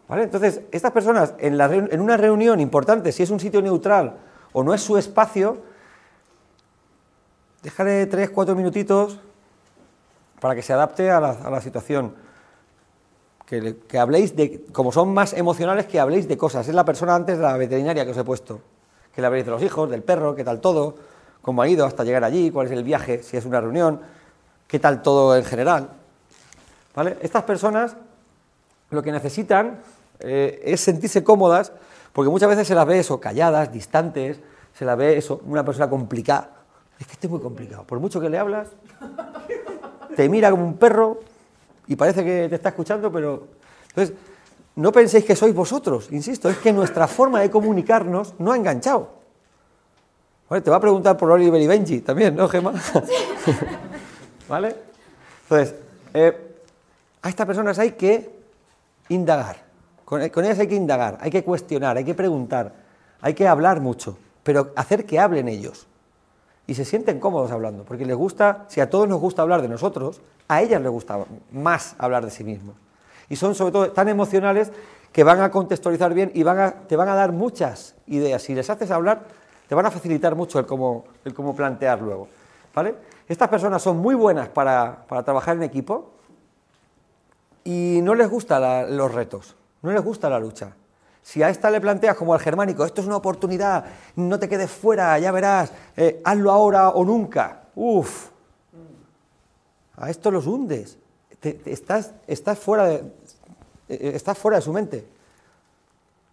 Entonces, 0.08 0.60
estas 0.70 0.92
personas 0.92 1.34
en, 1.38 2.00
una 2.00 2.16
reunión 2.16 2.60
importante, 2.60 3.10
si 3.10 3.22
es 3.22 3.30
un 3.30 3.40
sitio 3.40 3.62
neutral 3.62 4.16
o 4.52 4.62
no 4.62 4.74
es 4.74 4.82
su 4.82 4.96
espacio, 4.98 5.58
déjale 7.62 8.06
tres, 8.06 8.30
cuatro 8.30 8.54
minutitos 8.54 9.18
para 10.40 10.54
que 10.54 10.62
se 10.62 10.72
adapte 10.72 11.10
a 11.10 11.20
la, 11.20 11.60
situación. 11.60 12.14
Que, 13.46 13.78
que, 13.88 13.98
habléis 13.98 14.36
de, 14.36 14.66
como 14.72 14.92
son 14.92 15.12
más 15.14 15.32
emocionales, 15.32 15.86
que 15.86 15.98
habléis 15.98 16.28
de 16.28 16.36
cosas. 16.36 16.68
Es 16.68 16.74
la 16.74 16.84
persona 16.84 17.14
antes 17.14 17.38
de 17.38 17.42
la 17.42 17.56
veterinaria 17.56 18.04
que 18.04 18.10
os 18.10 18.16
he 18.16 18.24
puesto. 18.24 18.60
Que 19.14 19.22
le 19.22 19.26
habléis 19.26 19.46
de 19.46 19.52
los 19.52 19.62
hijos, 19.62 19.90
del 19.90 20.02
perro, 20.02 20.34
qué 20.34 20.44
tal 20.44 20.60
todo, 20.60 20.96
cómo 21.40 21.62
ha 21.62 21.68
ido 21.68 21.86
hasta 21.86 22.04
llegar 22.04 22.24
allí, 22.24 22.50
cuál 22.50 22.66
es 22.66 22.72
el 22.72 22.84
viaje, 22.84 23.22
si 23.22 23.36
es 23.36 23.46
una 23.46 23.60
reunión, 23.60 24.00
qué 24.66 24.78
tal 24.78 25.02
todo 25.02 25.36
en 25.36 25.44
general. 25.44 25.88
¿Vale? 26.94 27.16
Estas 27.22 27.44
personas 27.44 27.96
lo 28.90 29.02
que 29.02 29.12
necesitan 29.12 29.80
eh, 30.20 30.62
es 30.64 30.80
sentirse 30.80 31.24
cómodas, 31.24 31.72
porque 32.12 32.30
muchas 32.30 32.48
veces 32.48 32.66
se 32.66 32.74
las 32.74 32.86
ve 32.86 32.98
eso, 32.98 33.20
calladas, 33.20 33.72
distantes, 33.72 34.40
se 34.72 34.84
las 34.84 34.96
ve 34.96 35.16
eso, 35.16 35.40
una 35.46 35.64
persona 35.64 35.88
complicada. 35.88 36.50
Es 36.98 37.06
que 37.06 37.12
este 37.14 37.26
es 37.26 37.30
muy 37.30 37.40
complicado. 37.40 37.84
Por 37.84 37.98
mucho 38.00 38.20
que 38.20 38.28
le 38.28 38.38
hablas, 38.38 38.68
te 40.16 40.28
mira 40.28 40.50
como 40.50 40.64
un 40.64 40.76
perro 40.76 41.20
y 41.86 41.96
parece 41.96 42.24
que 42.24 42.48
te 42.48 42.54
está 42.54 42.70
escuchando, 42.70 43.10
pero. 43.10 43.48
Entonces, 43.88 44.16
no 44.76 44.90
penséis 44.90 45.24
que 45.24 45.36
sois 45.36 45.54
vosotros, 45.54 46.08
insisto, 46.10 46.50
es 46.50 46.58
que 46.58 46.72
nuestra 46.72 47.06
forma 47.06 47.40
de 47.40 47.50
comunicarnos 47.50 48.34
no 48.38 48.52
ha 48.52 48.56
enganchado. 48.56 49.08
te 50.48 50.70
va 50.70 50.76
a 50.76 50.80
preguntar 50.80 51.16
por 51.16 51.30
Oliver 51.30 51.60
y 51.60 51.66
Benji 51.66 52.00
también, 52.00 52.34
¿no, 52.34 52.48
Gemma? 52.48 52.72
¿Vale? 54.48 54.74
Entonces, 55.42 55.74
eh, 56.12 56.56
a 57.22 57.28
estas 57.28 57.46
personas 57.46 57.78
hay 57.78 57.92
que 57.92 58.30
indagar. 59.08 59.63
Con, 60.04 60.20
ellas 60.22 60.58
hay 60.58 60.66
que 60.66 60.74
indagar, 60.74 61.18
hay 61.20 61.30
que 61.30 61.42
cuestionar, 61.42 61.96
hay 61.96 62.04
que 62.04 62.14
preguntar, 62.14 62.72
hay 63.20 63.34
que 63.34 63.48
hablar 63.48 63.80
mucho, 63.80 64.18
pero 64.42 64.72
hacer 64.76 65.06
que 65.06 65.18
hablen 65.18 65.48
ellos. 65.48 65.86
Y 66.66 66.74
se 66.74 66.84
sienten 66.84 67.20
cómodos 67.20 67.50
hablando, 67.50 67.84
porque 67.84 68.06
les 68.06 68.16
gusta, 68.16 68.64
si 68.68 68.80
a 68.80 68.88
todos 68.88 69.08
nos 69.08 69.20
gusta 69.20 69.42
hablar 69.42 69.62
de 69.62 69.68
nosotros, 69.68 70.20
a 70.48 70.62
ellas 70.62 70.80
les 70.80 70.90
gusta 70.90 71.24
más 71.52 71.94
hablar 71.98 72.24
de 72.24 72.30
sí 72.30 72.44
mismos. 72.44 72.76
Y 73.28 73.36
son 73.36 73.54
sobre 73.54 73.72
todo 73.72 73.92
tan 73.92 74.08
emocionales 74.08 74.70
que 75.12 75.24
van 75.24 75.40
a 75.40 75.50
contextualizar 75.50 76.12
bien 76.12 76.32
y 76.34 76.46
a, 76.46 76.74
te 76.88 76.96
van 76.96 77.08
a 77.08 77.14
dar 77.14 77.32
muchas 77.32 77.94
ideas. 78.06 78.42
Si 78.42 78.54
les 78.54 78.68
haces 78.68 78.90
hablar, 78.90 79.22
te 79.68 79.74
van 79.74 79.86
a 79.86 79.90
facilitar 79.90 80.34
mucho 80.34 80.58
el 80.58 80.66
cómo, 80.66 81.04
plantear 81.56 82.00
luego. 82.00 82.28
¿vale? 82.74 82.94
Estas 83.28 83.48
personas 83.48 83.80
son 83.80 83.98
muy 83.98 84.14
buenas 84.14 84.48
para, 84.48 85.04
trabajar 85.24 85.56
en 85.56 85.62
equipo 85.62 86.10
y 87.62 88.00
no 88.02 88.14
les 88.14 88.28
gustan 88.28 88.96
los 88.96 89.14
retos. 89.14 89.56
No 89.84 89.92
les 89.92 90.02
gusta 90.02 90.30
la 90.30 90.40
lucha. 90.40 90.74
Si 91.22 91.42
a 91.42 91.50
esta 91.50 91.70
le 91.70 91.78
planteas 91.78 92.16
como 92.16 92.32
al 92.32 92.40
germánico, 92.40 92.86
esto 92.86 93.02
es 93.02 93.06
una 93.06 93.16
oportunidad, 93.16 93.84
no 94.16 94.38
te 94.38 94.48
quedes 94.48 94.70
fuera, 94.70 95.18
ya 95.18 95.30
verás, 95.30 95.72
eh, 95.94 96.22
hazlo 96.24 96.50
ahora 96.50 96.88
o 96.88 97.04
nunca. 97.04 97.64
Uf, 97.74 98.30
a 99.96 100.08
esto 100.08 100.30
los 100.30 100.46
hundes. 100.46 100.96
estás, 101.66 102.12
estás, 102.26 102.58
fuera 102.58 102.86
de, 102.86 103.04
eh, 103.90 104.12
estás 104.14 104.38
fuera 104.38 104.56
de 104.56 104.62
su 104.62 104.72
mente. 104.72 105.06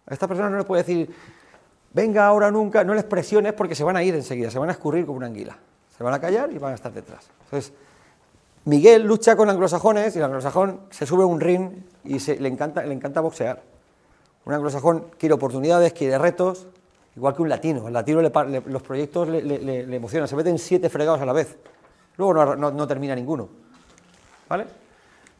A 0.06 0.14
esta 0.14 0.26
persona 0.26 0.48
no 0.48 0.56
le 0.56 0.64
puede 0.64 0.82
decir, 0.82 1.14
venga 1.92 2.26
ahora 2.26 2.48
o 2.48 2.50
nunca, 2.50 2.84
no 2.84 2.94
les 2.94 3.04
presiones 3.04 3.52
porque 3.52 3.74
se 3.74 3.84
van 3.84 3.96
a 3.96 4.02
ir 4.02 4.14
enseguida, 4.14 4.50
se 4.50 4.58
van 4.58 4.70
a 4.70 4.72
escurrir 4.72 5.04
como 5.04 5.18
una 5.18 5.26
anguila. 5.26 5.58
Se 5.94 6.02
van 6.02 6.14
a 6.14 6.20
callar 6.20 6.50
y 6.50 6.56
van 6.56 6.72
a 6.72 6.74
estar 6.74 6.90
detrás. 6.90 7.28
Entonces, 7.44 7.74
Miguel 8.64 9.02
lucha 9.02 9.34
con 9.34 9.50
anglosajones 9.50 10.14
y 10.14 10.18
el 10.18 10.24
anglosajón 10.24 10.82
se 10.90 11.04
sube 11.04 11.24
a 11.24 11.26
un 11.26 11.40
ring 11.40 11.82
y 12.04 12.18
le, 12.18 12.48
encanta, 12.48 12.82
le 12.84 12.94
encanta 12.94 13.20
boxear. 13.20 13.60
Un 14.44 14.54
anglosajón 14.54 15.06
quiere 15.18 15.34
oportunidades, 15.34 15.92
quiere 15.92 16.16
retos, 16.18 16.68
igual 17.16 17.34
que 17.34 17.42
un 17.42 17.48
latino. 17.48 17.86
Al 17.86 17.92
latino 17.92 18.20
los 18.20 18.82
proyectos 18.82 19.28
le, 19.28 19.96
emocionan, 19.96 20.28
se 20.28 20.36
meten 20.36 20.58
siete 20.58 20.88
fregados 20.88 21.20
a 21.20 21.26
la 21.26 21.32
vez. 21.32 21.58
Luego 22.16 22.56
no, 22.56 22.86
termina 22.86 23.14
ninguno. 23.14 23.48
¿Vale? 24.48 24.64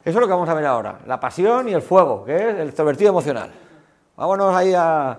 Eso 0.05 0.19
es 0.19 0.21
lo 0.21 0.27
que 0.27 0.33
vamos 0.33 0.49
a 0.49 0.55
ver 0.55 0.67
ahora, 0.67 0.99
la 1.07 1.21
pasión 1.21 1.69
y 1.69 1.75
el 1.75 1.83
fuego, 1.83 2.25
que 2.25 2.35
es 2.35 2.43
el 2.57 2.69
extrovertido 2.69 3.11
emocional. 3.11 3.53
Vámonos 4.17 4.55
ahí 4.55 4.75
a, 4.75 5.17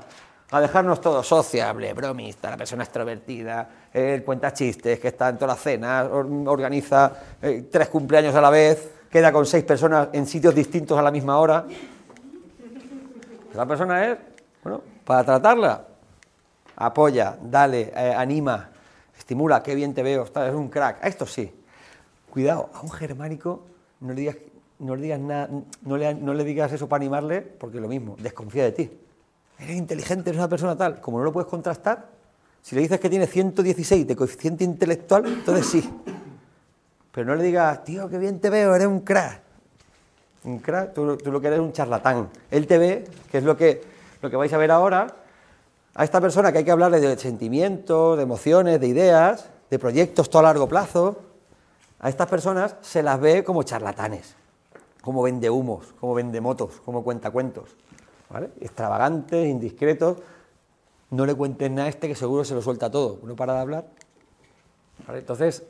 a 0.54 0.62
dejarnos 0.62 1.02
todo 1.02 1.24
sociable, 1.24 1.92
bromista, 1.94 2.52
la 2.52 2.58
persona 2.58 2.84
extrovertida, 2.84 3.68
el 3.92 4.24
cuenta 4.24 4.54
chistes, 4.54 5.00
que 5.00 5.08
está 5.08 5.30
en 5.30 5.38
todas 5.38 5.56
las 5.56 5.64
cenas, 5.64 6.08
organiza 6.12 7.12
eh, 7.42 7.68
tres 7.72 7.90
cumpleaños 7.90 8.36
a 8.36 8.42
la 8.42 8.52
vez, 8.52 8.88
queda 9.10 9.32
con 9.32 9.48
seis 9.48 9.64
personas 9.64 10.10
en 10.14 10.28
sitios 10.28 10.54
distintos 10.54 10.96
a 10.96 11.02
la 11.02 11.10
misma 11.10 11.40
hora. 11.40 11.66
La 13.56 13.66
persona 13.66 14.06
es 14.06 14.18
Bueno, 14.64 14.82
para 15.04 15.24
tratarla, 15.24 15.88
apoya, 16.76 17.36
dale, 17.42 17.92
eh, 17.96 18.14
anima, 18.16 18.70
estimula, 19.18 19.64
qué 19.64 19.74
bien 19.74 19.96
te 19.96 20.04
veo, 20.04 20.28
eres 20.36 20.54
un 20.54 20.70
crack. 20.70 21.04
A 21.04 21.08
esto 21.08 21.26
sí. 21.26 21.52
Cuidado, 22.30 22.70
a 22.76 22.82
un 22.82 22.92
germánico 22.92 23.64
no 24.02 24.14
le 24.14 24.22
digas, 24.22 24.38
no 24.78 24.96
le 24.96 25.02
digas 25.02 25.20
nada, 25.20 25.50
no 25.82 25.98
le, 25.98 26.14
no 26.14 26.36
le 26.36 26.44
digas 26.44 26.72
eso 26.74 26.88
para 26.88 27.02
animarle, 27.02 27.42
porque 27.42 27.80
lo 27.80 27.88
mismo, 27.88 28.16
desconfía 28.20 28.66
de 28.66 28.72
ti. 28.72 29.00
Eres 29.64 29.78
inteligente, 29.78 30.30
eres 30.30 30.40
una 30.40 30.50
persona 30.50 30.76
tal. 30.76 31.00
Como 31.00 31.20
no 31.20 31.24
lo 31.24 31.32
puedes 31.32 31.50
contrastar, 31.50 32.10
si 32.62 32.76
le 32.76 32.82
dices 32.82 33.00
que 33.00 33.10
tiene 33.10 33.28
116 33.28 34.06
de 34.06 34.16
coeficiente 34.16 34.64
intelectual, 34.64 35.26
entonces 35.26 35.66
sí. 35.66 35.90
Pero 37.12 37.28
no 37.28 37.36
le 37.36 37.44
digas, 37.44 37.84
tío, 37.84 38.10
qué 38.10 38.18
bien 38.18 38.40
te 38.40 38.50
veo, 38.50 38.76
eres 38.76 38.88
un 38.88 39.02
crack. 39.02 39.42
Un 40.44 40.60
crack, 40.60 40.94
tú, 40.94 41.06
lo 41.06 41.42
que 41.42 41.48
eres 41.48 41.60
es 41.60 41.66
un 41.66 41.72
charlatán. 41.72 42.30
Él 42.52 42.68
te 42.68 42.78
ve, 42.78 43.06
que 43.32 43.38
es 43.38 43.44
lo 43.46 43.56
que, 43.56 43.82
lo 44.22 44.30
que 44.30 44.36
vais 44.36 44.52
a 44.52 44.58
ver 44.58 44.72
ahora, 44.72 45.08
a 45.96 46.04
esta 46.04 46.20
persona 46.20 46.52
que 46.52 46.58
hay 46.58 46.64
que 46.66 46.72
hablarle 46.72 47.00
de 47.00 47.18
sentimientos, 47.18 48.18
de 48.18 48.24
emociones, 48.24 48.82
de 48.82 48.88
ideas, 48.88 49.50
de 49.70 49.80
proyectos 49.80 50.30
todo 50.30 50.40
a 50.40 50.44
largo 50.44 50.68
plazo, 50.68 51.22
a 52.00 52.10
estas 52.10 52.28
personas 52.28 52.76
se 52.82 53.02
las 53.02 53.20
ve 53.20 53.46
como 53.46 53.64
charlatanes, 53.64 54.36
como 55.02 55.22
vendehumos, 55.22 55.94
como 56.00 56.14
vendemotos, 56.14 56.82
como 56.84 57.04
cuentacuentos, 57.04 57.78
extravagantes, 58.60 59.48
indiscretos. 59.48 60.18
No 61.12 61.26
le 61.26 61.36
cuentes 61.36 61.70
nada 61.70 61.86
a 61.86 61.90
este 61.90 62.08
que 62.08 62.16
seguro 62.16 62.44
se 62.44 62.56
lo 62.56 62.62
suelta 62.62 62.90
todo. 62.90 63.20
Uno 63.22 63.36
para 63.36 63.54
de 63.54 63.60
hablar. 63.60 63.86
Entonces, 65.10 65.64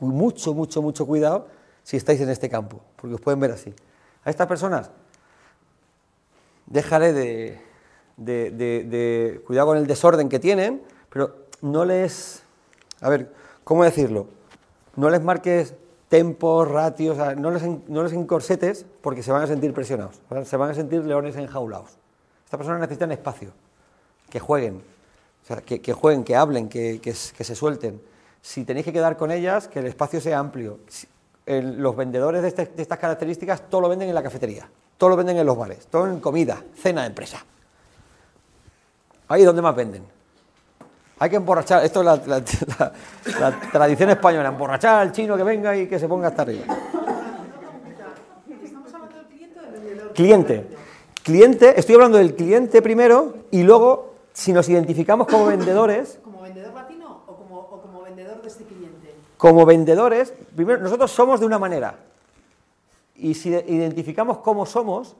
mucho, 0.00 0.54
mucho, 0.54 0.82
mucho 0.82 1.06
cuidado 1.06 1.48
si 1.82 1.96
estáis 1.96 2.20
en 2.20 2.30
este 2.30 2.48
campo, 2.48 2.80
porque 2.96 3.14
os 3.14 3.20
pueden 3.20 3.40
ver 3.40 3.50
así. 3.52 3.74
A 4.24 4.30
estas 4.30 4.46
personas, 4.46 4.90
déjale 6.66 7.12
de- 7.12 7.60
de- 8.16 8.50
de- 8.50 9.42
cuidado 9.46 9.68
con 9.68 9.76
el 9.78 9.86
desorden 9.86 10.28
que 10.28 10.38
tienen, 10.38 10.82
pero 11.10 11.46
no 11.62 11.84
les, 11.84 12.42
a 13.00 13.08
ver, 13.08 13.32
¿cómo 13.64 13.84
decirlo? 13.84 14.28
No 14.96 15.10
les 15.10 15.22
marques 15.22 15.74
tempos, 16.08 16.68
ratios, 16.68 17.16
no 17.36 17.50
les, 17.50 17.62
en- 17.62 17.82
no 17.88 18.02
les 18.02 18.12
encorsetes 18.12 18.86
porque 19.00 19.22
se 19.22 19.32
van 19.32 19.42
a 19.42 19.46
sentir 19.46 19.72
presionados, 19.72 20.20
se 20.44 20.56
van 20.56 20.70
a 20.70 20.74
sentir 20.74 21.04
leones 21.04 21.36
enjaulados. 21.36 21.90
Estas 22.44 22.58
personas 22.58 22.80
necesitan 22.80 23.10
espacio, 23.12 23.50
que 24.30 24.38
jueguen, 24.40 24.82
o 25.42 25.46
sea, 25.46 25.56
que, 25.58 25.92
jueguen, 25.92 26.24
que 26.24 26.36
hablen, 26.36 26.68
que, 26.68 27.00
se 27.14 27.54
suelten. 27.54 28.00
Si 28.42 28.64
tenéis 28.64 28.84
que 28.84 28.92
quedar 28.92 29.16
con 29.16 29.30
ellas, 29.30 29.68
que 29.68 29.78
el 29.80 29.86
espacio 29.86 30.20
sea 30.20 30.38
amplio. 30.38 30.78
Los 31.46 31.94
vendedores 31.96 32.42
de, 32.42 32.48
este- 32.48 32.66
de 32.66 32.82
estas 32.82 32.98
características 32.98 33.68
todo 33.68 33.82
lo 33.82 33.88
venden 33.88 34.08
en 34.08 34.14
la 34.14 34.22
cafetería, 34.22 34.68
todo 34.96 35.10
lo 35.10 35.16
venden 35.16 35.36
en 35.38 35.46
los 35.46 35.56
bares, 35.56 35.86
todo 35.88 36.06
en 36.06 36.20
comida, 36.20 36.62
cena 36.74 37.02
de 37.02 37.08
empresa. 37.08 37.44
Ahí 39.28 39.40
es 39.42 39.46
donde 39.46 39.62
más 39.62 39.74
venden. 39.74 40.04
Hay 41.18 41.30
que 41.30 41.36
emborrachar, 41.36 41.84
esto 41.84 42.00
es 42.00 42.06
la, 42.06 42.16
la- 42.26 42.42
la- 42.78 42.92
la 43.40 43.60
tradición 43.70 44.10
española, 44.10 44.48
emborrachar 44.48 45.00
al 45.00 45.12
chino 45.12 45.36
que 45.36 45.44
venga 45.44 45.76
y 45.76 45.86
que 45.86 45.98
se 45.98 46.08
ponga 46.08 46.28
hasta 46.28 46.42
arriba. 46.42 46.64
¿Estamos 48.62 48.92
hablando 48.94 49.16
del 49.16 49.26
cliente 49.28 49.58
o 49.58 49.62
del 49.62 49.72
vendedor? 49.72 50.12
Cliente. 50.12 50.66
Cliente, 51.22 51.78
estoy 51.80 51.94
hablando 51.94 52.18
del 52.18 52.34
cliente 52.34 52.82
primero 52.82 53.34
y 53.50 53.62
luego, 53.62 54.14
si 54.32 54.52
nos 54.52 54.68
identificamos 54.68 55.26
como 55.28 55.46
vendedores, 55.46 56.18
¿Como 56.22 56.42
vendedor 56.42 56.74
latino 56.74 57.22
o 57.26 57.36
como, 57.36 57.60
o 57.60 57.80
como 57.80 58.02
vendedor 58.02 58.42
de 58.42 58.48
este 58.48 58.64
cliente? 58.64 59.14
como 59.38 59.64
vendedores, 59.64 60.32
primero, 60.54 60.80
nosotros 60.80 61.10
somos 61.12 61.40
de 61.40 61.46
una 61.46 61.58
manera. 61.58 61.94
Y 63.16 63.34
si 63.34 63.50
de- 63.50 63.64
identificamos 63.68 64.38
cómo 64.38 64.66
somos, 64.66 65.14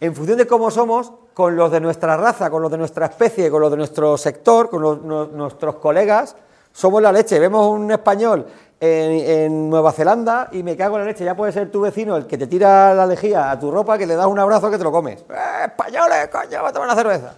en 0.00 0.14
función 0.14 0.38
de 0.38 0.46
cómo 0.46 0.70
somos, 0.70 1.12
con 1.32 1.56
los 1.56 1.70
de 1.70 1.80
nuestra 1.80 2.16
raza, 2.16 2.50
con 2.50 2.62
los 2.62 2.70
de 2.70 2.78
nuestra 2.78 3.06
especie, 3.06 3.50
con 3.50 3.60
los 3.60 3.70
de 3.70 3.76
nuestro 3.76 4.16
sector, 4.16 4.70
con 4.70 5.06
nuestros 5.36 5.76
colegas, 5.76 6.36
somos 6.72 7.00
la 7.02 7.12
leche. 7.12 7.38
Vemos 7.38 7.68
un 7.68 7.90
español 7.90 8.46
en, 8.80 9.70
Nueva 9.70 9.92
Zelanda 9.92 10.48
y 10.52 10.62
me 10.62 10.76
cago 10.76 10.96
en 10.96 11.02
la 11.02 11.10
leche. 11.10 11.24
Ya 11.24 11.34
puede 11.34 11.52
ser 11.52 11.70
tu 11.70 11.80
vecino 11.80 12.16
el 12.16 12.26
que 12.26 12.36
te 12.38 12.46
tira 12.46 12.94
la 12.94 13.06
lejía 13.06 13.50
a 13.50 13.58
tu 13.58 13.70
ropa, 13.70 13.96
que 13.96 14.06
le 14.06 14.14
das 14.14 14.26
un 14.26 14.38
abrazo 14.38 14.70
que 14.70 14.78
te 14.78 14.84
lo 14.84 14.92
comes. 14.92 15.20
¡Eh, 15.30 15.64
españoles, 15.66 16.28
coño, 16.28 16.62
va 16.62 16.68
a 16.68 16.72
tomar 16.72 16.88
una 16.88 16.96
cerveza! 16.96 17.34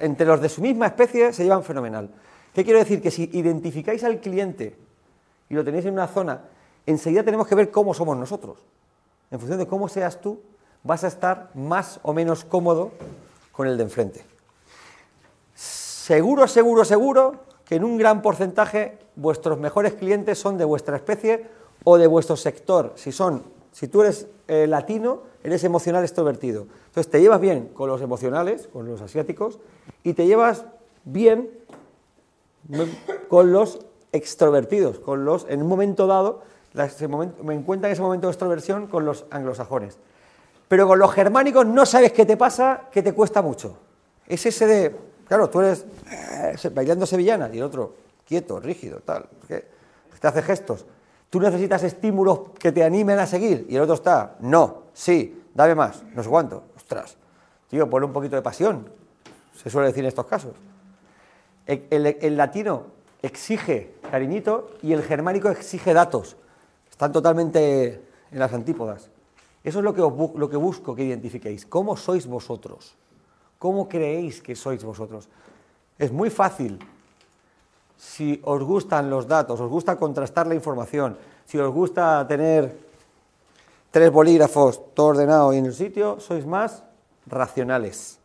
Entre 0.00 0.26
los 0.26 0.40
de 0.40 0.48
su 0.48 0.60
misma 0.60 0.86
especie 0.86 1.32
se 1.32 1.44
llevan 1.44 1.64
fenomenal. 1.64 2.10
¿Qué 2.54 2.64
quiero 2.64 2.78
decir? 2.78 3.00
Que 3.00 3.10
si 3.10 3.30
identificáis 3.32 4.04
al 4.04 4.20
cliente 4.20 4.76
y 5.48 5.54
lo 5.54 5.64
tenéis 5.64 5.86
en 5.86 5.94
una 5.94 6.06
zona, 6.06 6.42
enseguida 6.86 7.22
tenemos 7.22 7.46
que 7.46 7.54
ver 7.54 7.70
cómo 7.70 7.94
somos 7.94 8.16
nosotros. 8.16 8.58
En 9.30 9.38
función 9.38 9.58
de 9.58 9.66
cómo 9.66 9.88
seas 9.88 10.20
tú, 10.20 10.40
vas 10.82 11.04
a 11.04 11.08
estar 11.08 11.50
más 11.54 12.00
o 12.02 12.12
menos 12.12 12.44
cómodo 12.44 12.90
con 13.52 13.66
el 13.66 13.76
de 13.76 13.84
enfrente. 13.84 14.24
Seguro, 15.54 16.48
seguro, 16.48 16.84
seguro 16.84 17.36
que 17.64 17.76
en 17.76 17.84
un 17.84 17.96
gran 17.96 18.22
porcentaje 18.22 18.98
vuestros 19.14 19.58
mejores 19.58 19.94
clientes 19.94 20.38
son 20.38 20.58
de 20.58 20.64
vuestra 20.64 20.96
especie 20.96 21.46
o 21.84 21.98
de 21.98 22.06
vuestro 22.06 22.36
sector. 22.36 22.92
Si 22.96 23.12
son, 23.12 23.42
si 23.70 23.88
tú 23.88 24.02
eres 24.02 24.26
eh, 24.48 24.66
latino, 24.66 25.22
eres 25.44 25.64
emocional 25.64 26.02
extrovertido. 26.02 26.66
Entonces 26.86 27.10
te 27.10 27.20
llevas 27.20 27.40
bien 27.40 27.68
con 27.68 27.88
los 27.88 28.00
emocionales, 28.00 28.68
con 28.72 28.86
los 28.86 29.00
asiáticos, 29.00 29.58
y 30.02 30.14
te 30.14 30.26
llevas 30.26 30.64
bien 31.04 31.50
con 33.28 33.52
los 33.52 33.80
extrovertidos, 34.12 34.98
con 34.98 35.24
los, 35.24 35.46
en 35.48 35.62
un 35.62 35.68
momento 35.68 36.06
dado, 36.06 36.42
me 37.42 37.54
encuentro 37.54 37.88
en 37.88 37.92
ese 37.92 38.02
momento 38.02 38.26
de 38.26 38.32
extroversión 38.32 38.86
con 38.86 39.04
los 39.04 39.24
anglosajones. 39.30 39.98
Pero 40.72 40.86
con 40.86 40.98
los 40.98 41.12
germánicos 41.12 41.66
no 41.66 41.84
sabes 41.84 42.12
qué 42.12 42.24
te 42.24 42.38
pasa, 42.38 42.84
que 42.90 43.02
te 43.02 43.12
cuesta 43.12 43.42
mucho. 43.42 43.76
Es 44.26 44.46
ese 44.46 44.66
de, 44.66 44.96
claro, 45.28 45.50
tú 45.50 45.60
eres 45.60 45.84
eh, 46.10 46.70
bailando 46.70 47.04
sevillana 47.04 47.50
y 47.52 47.58
el 47.58 47.64
otro 47.64 47.92
quieto, 48.26 48.58
rígido, 48.58 49.00
tal, 49.00 49.26
que 49.46 49.66
te 50.18 50.26
hace 50.26 50.40
gestos. 50.40 50.86
Tú 51.28 51.40
necesitas 51.40 51.82
estímulos 51.82 52.52
que 52.58 52.72
te 52.72 52.82
animen 52.82 53.18
a 53.18 53.26
seguir 53.26 53.66
y 53.68 53.76
el 53.76 53.82
otro 53.82 53.96
está, 53.96 54.36
no, 54.40 54.84
sí, 54.94 55.42
dame 55.52 55.74
más, 55.74 56.04
no 56.14 56.22
sé 56.22 56.30
cuánto. 56.30 56.62
Ostras, 56.74 57.18
tío, 57.68 57.90
ponle 57.90 58.06
un 58.06 58.12
poquito 58.14 58.36
de 58.36 58.40
pasión, 58.40 58.88
se 59.62 59.68
suele 59.68 59.88
decir 59.88 60.04
en 60.04 60.08
estos 60.08 60.24
casos. 60.24 60.52
El, 61.66 61.86
el- 61.90 62.16
el 62.18 62.34
latino 62.38 62.84
exige 63.20 63.96
cariñito 64.10 64.70
y 64.80 64.94
el 64.94 65.02
germánico 65.02 65.50
exige 65.50 65.92
datos. 65.92 66.38
Están 66.90 67.12
totalmente 67.12 68.00
en 68.30 68.38
las 68.38 68.54
antípodas. 68.54 69.10
Eso 69.64 69.78
es 69.78 69.84
lo 69.84 69.94
que, 69.94 70.00
lo 70.00 70.50
que 70.50 70.56
busco 70.56 70.94
que 70.94 71.04
identifiquéis. 71.04 71.66
¿Cómo 71.66 71.96
sois 71.96 72.26
vosotros? 72.26 72.94
¿Cómo 73.58 73.88
creéis 73.88 74.42
que 74.42 74.56
sois 74.56 74.82
vosotros? 74.82 75.28
Es 75.98 76.10
muy 76.10 76.30
fácil. 76.30 76.80
Si 77.96 78.40
os 78.42 78.62
gustan 78.62 79.08
los 79.08 79.28
datos, 79.28 79.60
os 79.60 79.70
gusta 79.70 79.94
contrastar 79.94 80.48
la 80.48 80.56
información, 80.56 81.16
si 81.46 81.58
os 81.58 81.72
gusta 81.72 82.26
tener 82.26 82.76
tres 83.92 84.10
bolígrafos, 84.10 84.94
todo 84.94 85.08
ordenado 85.08 85.52
y 85.52 85.58
en 85.58 85.66
el 85.66 85.74
sitio, 85.74 86.18
sois 86.18 86.44
más 86.44 86.82
racionales. 87.26 88.18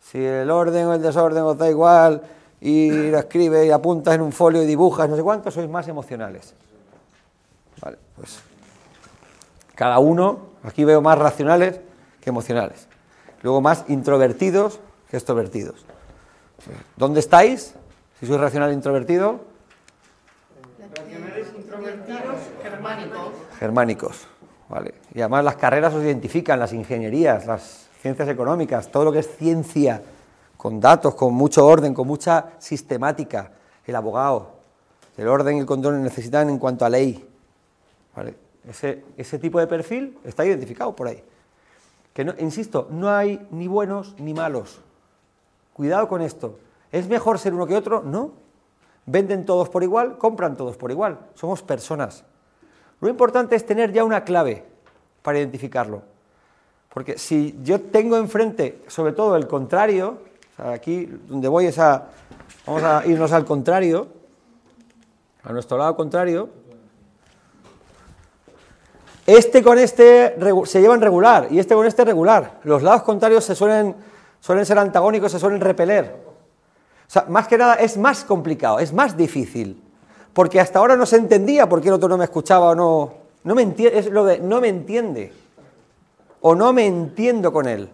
Si 0.00 0.24
el 0.24 0.50
orden 0.50 0.86
o 0.86 0.94
el 0.94 1.02
desorden 1.02 1.42
os 1.42 1.58
da 1.58 1.68
igual 1.68 2.22
y 2.62 3.10
lo 3.10 3.18
escribes 3.18 3.66
y 3.66 3.70
apuntas 3.70 4.14
en 4.14 4.22
un 4.22 4.32
folio 4.32 4.62
y 4.62 4.66
dibujas, 4.66 5.10
no 5.10 5.16
sé 5.16 5.22
cuánto, 5.22 5.50
sois 5.50 5.68
más 5.68 5.86
emocionales. 5.88 6.54
Vale, 7.82 7.98
pues 8.16 8.40
cada 9.80 9.98
uno, 9.98 10.40
aquí 10.62 10.84
veo 10.84 11.00
más 11.00 11.16
racionales 11.18 11.80
que 12.20 12.28
emocionales. 12.28 12.86
Luego 13.40 13.62
más 13.62 13.86
introvertidos 13.88 14.78
que 15.10 15.16
extrovertidos. 15.16 15.86
¿Dónde 16.98 17.20
estáis? 17.20 17.72
Si 18.20 18.26
sois 18.26 18.38
racional 18.38 18.72
e 18.72 18.74
introvertido, 18.74 19.40
Racionales 20.94 21.46
introvertidos, 21.56 22.36
germánicos. 22.62 23.28
germánicos. 23.58 24.26
¿vale? 24.68 24.92
Y 25.14 25.20
además 25.22 25.44
las 25.44 25.56
carreras 25.56 25.94
os 25.94 26.04
identifican, 26.04 26.60
las 26.60 26.74
ingenierías, 26.74 27.46
las 27.46 27.88
ciencias 28.02 28.28
económicas, 28.28 28.90
todo 28.92 29.04
lo 29.04 29.12
que 29.12 29.20
es 29.20 29.34
ciencia, 29.38 30.02
con 30.58 30.78
datos, 30.78 31.14
con 31.14 31.32
mucho 31.32 31.64
orden, 31.64 31.94
con 31.94 32.06
mucha 32.06 32.50
sistemática. 32.58 33.52
El 33.86 33.96
abogado, 33.96 34.56
el 35.16 35.26
orden 35.26 35.56
y 35.56 35.60
el 35.60 35.66
control 35.66 36.02
necesitan 36.02 36.50
en 36.50 36.58
cuanto 36.58 36.84
a 36.84 36.90
ley. 36.90 37.26
¿vale? 38.14 38.49
Ese, 38.68 39.04
ese 39.16 39.38
tipo 39.38 39.58
de 39.58 39.66
perfil 39.66 40.18
está 40.24 40.44
identificado 40.44 40.94
por 40.94 41.08
ahí. 41.08 41.22
Que 42.12 42.24
no, 42.24 42.34
insisto, 42.38 42.88
no 42.90 43.10
hay 43.10 43.46
ni 43.50 43.68
buenos 43.68 44.14
ni 44.18 44.34
malos. 44.34 44.80
Cuidado 45.72 46.08
con 46.08 46.22
esto. 46.22 46.58
¿Es 46.92 47.08
mejor 47.08 47.38
ser 47.38 47.54
uno 47.54 47.66
que 47.66 47.76
otro? 47.76 48.02
No. 48.02 48.32
Venden 49.06 49.46
todos 49.46 49.68
por 49.68 49.82
igual, 49.82 50.18
compran 50.18 50.56
todos 50.56 50.76
por 50.76 50.90
igual. 50.90 51.18
Somos 51.34 51.62
personas. 51.62 52.24
Lo 53.00 53.08
importante 53.08 53.56
es 53.56 53.64
tener 53.64 53.92
ya 53.92 54.04
una 54.04 54.24
clave 54.24 54.64
para 55.22 55.38
identificarlo. 55.38 56.02
Porque 56.92 57.18
si 57.18 57.58
yo 57.62 57.80
tengo 57.80 58.16
enfrente, 58.16 58.82
sobre 58.88 59.12
todo 59.12 59.36
el 59.36 59.46
contrario, 59.46 60.18
aquí 60.58 61.06
donde 61.06 61.48
voy 61.48 61.70
vamos 62.66 62.82
a 62.82 63.02
irnos 63.06 63.32
al 63.32 63.44
contrario, 63.44 64.08
a 65.42 65.52
nuestro 65.52 65.78
lado 65.78 65.96
contrario, 65.96 66.50
este 69.36 69.62
con 69.62 69.78
este 69.78 70.36
se 70.64 70.80
llevan 70.80 71.00
regular 71.00 71.48
y 71.50 71.58
este 71.58 71.74
con 71.74 71.86
este 71.86 72.04
regular. 72.04 72.60
Los 72.64 72.82
lados 72.82 73.02
contrarios 73.02 73.44
se 73.44 73.54
suelen 73.54 73.94
suelen 74.40 74.66
ser 74.66 74.78
antagónicos, 74.78 75.30
se 75.30 75.38
suelen 75.38 75.60
repeler. 75.60 76.16
O 77.06 77.10
sea, 77.12 77.26
más 77.28 77.46
que 77.46 77.58
nada 77.58 77.74
es 77.74 77.96
más 77.96 78.24
complicado, 78.24 78.78
es 78.78 78.92
más 78.92 79.16
difícil. 79.16 79.82
Porque 80.32 80.60
hasta 80.60 80.78
ahora 80.78 80.96
no 80.96 81.06
se 81.06 81.16
entendía 81.16 81.68
por 81.68 81.80
qué 81.80 81.88
el 81.88 81.94
otro 81.94 82.08
no 82.08 82.16
me 82.16 82.24
escuchaba 82.24 82.70
o 82.70 82.74
no. 82.74 83.14
No 83.42 83.54
me 83.54 83.62
entiende, 83.62 83.98
es 83.98 84.06
lo 84.10 84.24
de 84.24 84.38
no 84.38 84.60
me 84.60 84.68
entiende. 84.68 85.32
O 86.40 86.54
no 86.54 86.72
me 86.72 86.86
entiendo 86.86 87.52
con 87.52 87.68
él. 87.68 87.88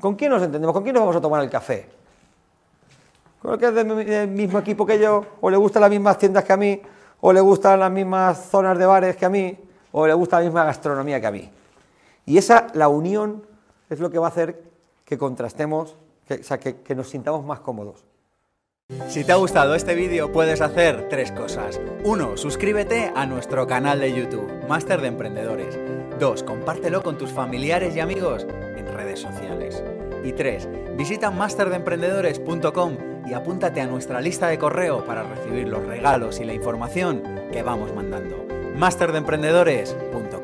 ¿Con 0.00 0.16
quién 0.16 0.30
nos 0.30 0.42
entendemos? 0.42 0.74
¿Con 0.74 0.82
quién 0.82 0.94
nos 0.94 1.02
vamos 1.02 1.16
a 1.16 1.20
tomar 1.20 1.42
el 1.42 1.50
café? 1.50 1.88
¿Con 3.40 3.52
el 3.52 3.58
que 3.58 3.66
es 3.66 3.74
del 3.74 4.28
mismo 4.28 4.58
equipo 4.58 4.84
que 4.84 4.98
yo? 4.98 5.24
¿O 5.40 5.50
le 5.50 5.56
gustan 5.56 5.82
las 5.82 5.90
mismas 5.90 6.18
tiendas 6.18 6.44
que 6.44 6.52
a 6.52 6.56
mí? 6.56 6.80
¿O 7.20 7.32
le 7.32 7.40
gustan 7.40 7.78
las 7.80 7.90
mismas 7.90 8.48
zonas 8.50 8.78
de 8.78 8.86
bares 8.86 9.16
que 9.16 9.26
a 9.26 9.28
mí? 9.28 9.58
¿O 9.92 10.06
le 10.06 10.14
gusta 10.14 10.38
la 10.38 10.44
misma 10.44 10.64
gastronomía 10.64 11.20
que 11.20 11.26
a 11.26 11.30
mí? 11.30 11.50
Y 12.26 12.38
esa, 12.38 12.68
la 12.74 12.88
unión, 12.88 13.44
es 13.88 14.00
lo 14.00 14.10
que 14.10 14.18
va 14.18 14.26
a 14.26 14.30
hacer 14.30 14.62
que 15.04 15.18
contrastemos, 15.18 15.96
que, 16.26 16.34
o 16.34 16.44
sea, 16.44 16.58
que, 16.58 16.94
nos 16.94 17.08
sintamos 17.08 17.44
más 17.44 17.60
cómodos. 17.60 18.04
Si 19.08 19.24
te 19.24 19.32
ha 19.32 19.36
gustado 19.36 19.74
este 19.74 19.94
vídeo 19.94 20.32
puedes 20.32 20.60
hacer 20.60 21.08
tres 21.08 21.32
cosas. 21.32 21.80
Uno, 22.04 22.36
suscríbete 22.36 23.12
a 23.14 23.26
nuestro 23.26 23.66
canal 23.66 24.00
de 24.00 24.12
YouTube, 24.12 24.48
Máster 24.68 25.00
de 25.00 25.08
Emprendedores. 25.08 25.78
Dos, 26.18 26.42
compártelo 26.42 27.02
con 27.02 27.16
tus 27.16 27.30
familiares 27.30 27.96
y 27.96 28.00
amigos 28.00 28.46
en 28.76 28.86
redes 28.94 29.20
sociales. 29.20 29.82
Y 30.24 30.32
tres, 30.32 30.68
visita 30.96 31.30
masterdeemprendedores.com 31.30 32.96
y 33.28 33.32
apúntate 33.32 33.80
a 33.80 33.86
nuestra 33.86 34.20
lista 34.20 34.48
de 34.48 34.58
correo 34.58 35.04
para 35.04 35.22
recibir 35.22 35.68
los 35.68 35.84
regalos 35.86 36.40
y 36.40 36.44
la 36.44 36.52
información 36.52 37.22
que 37.52 37.62
vamos 37.62 37.94
mandando. 37.94 38.59
masterdeemprendedores.com 38.80 40.39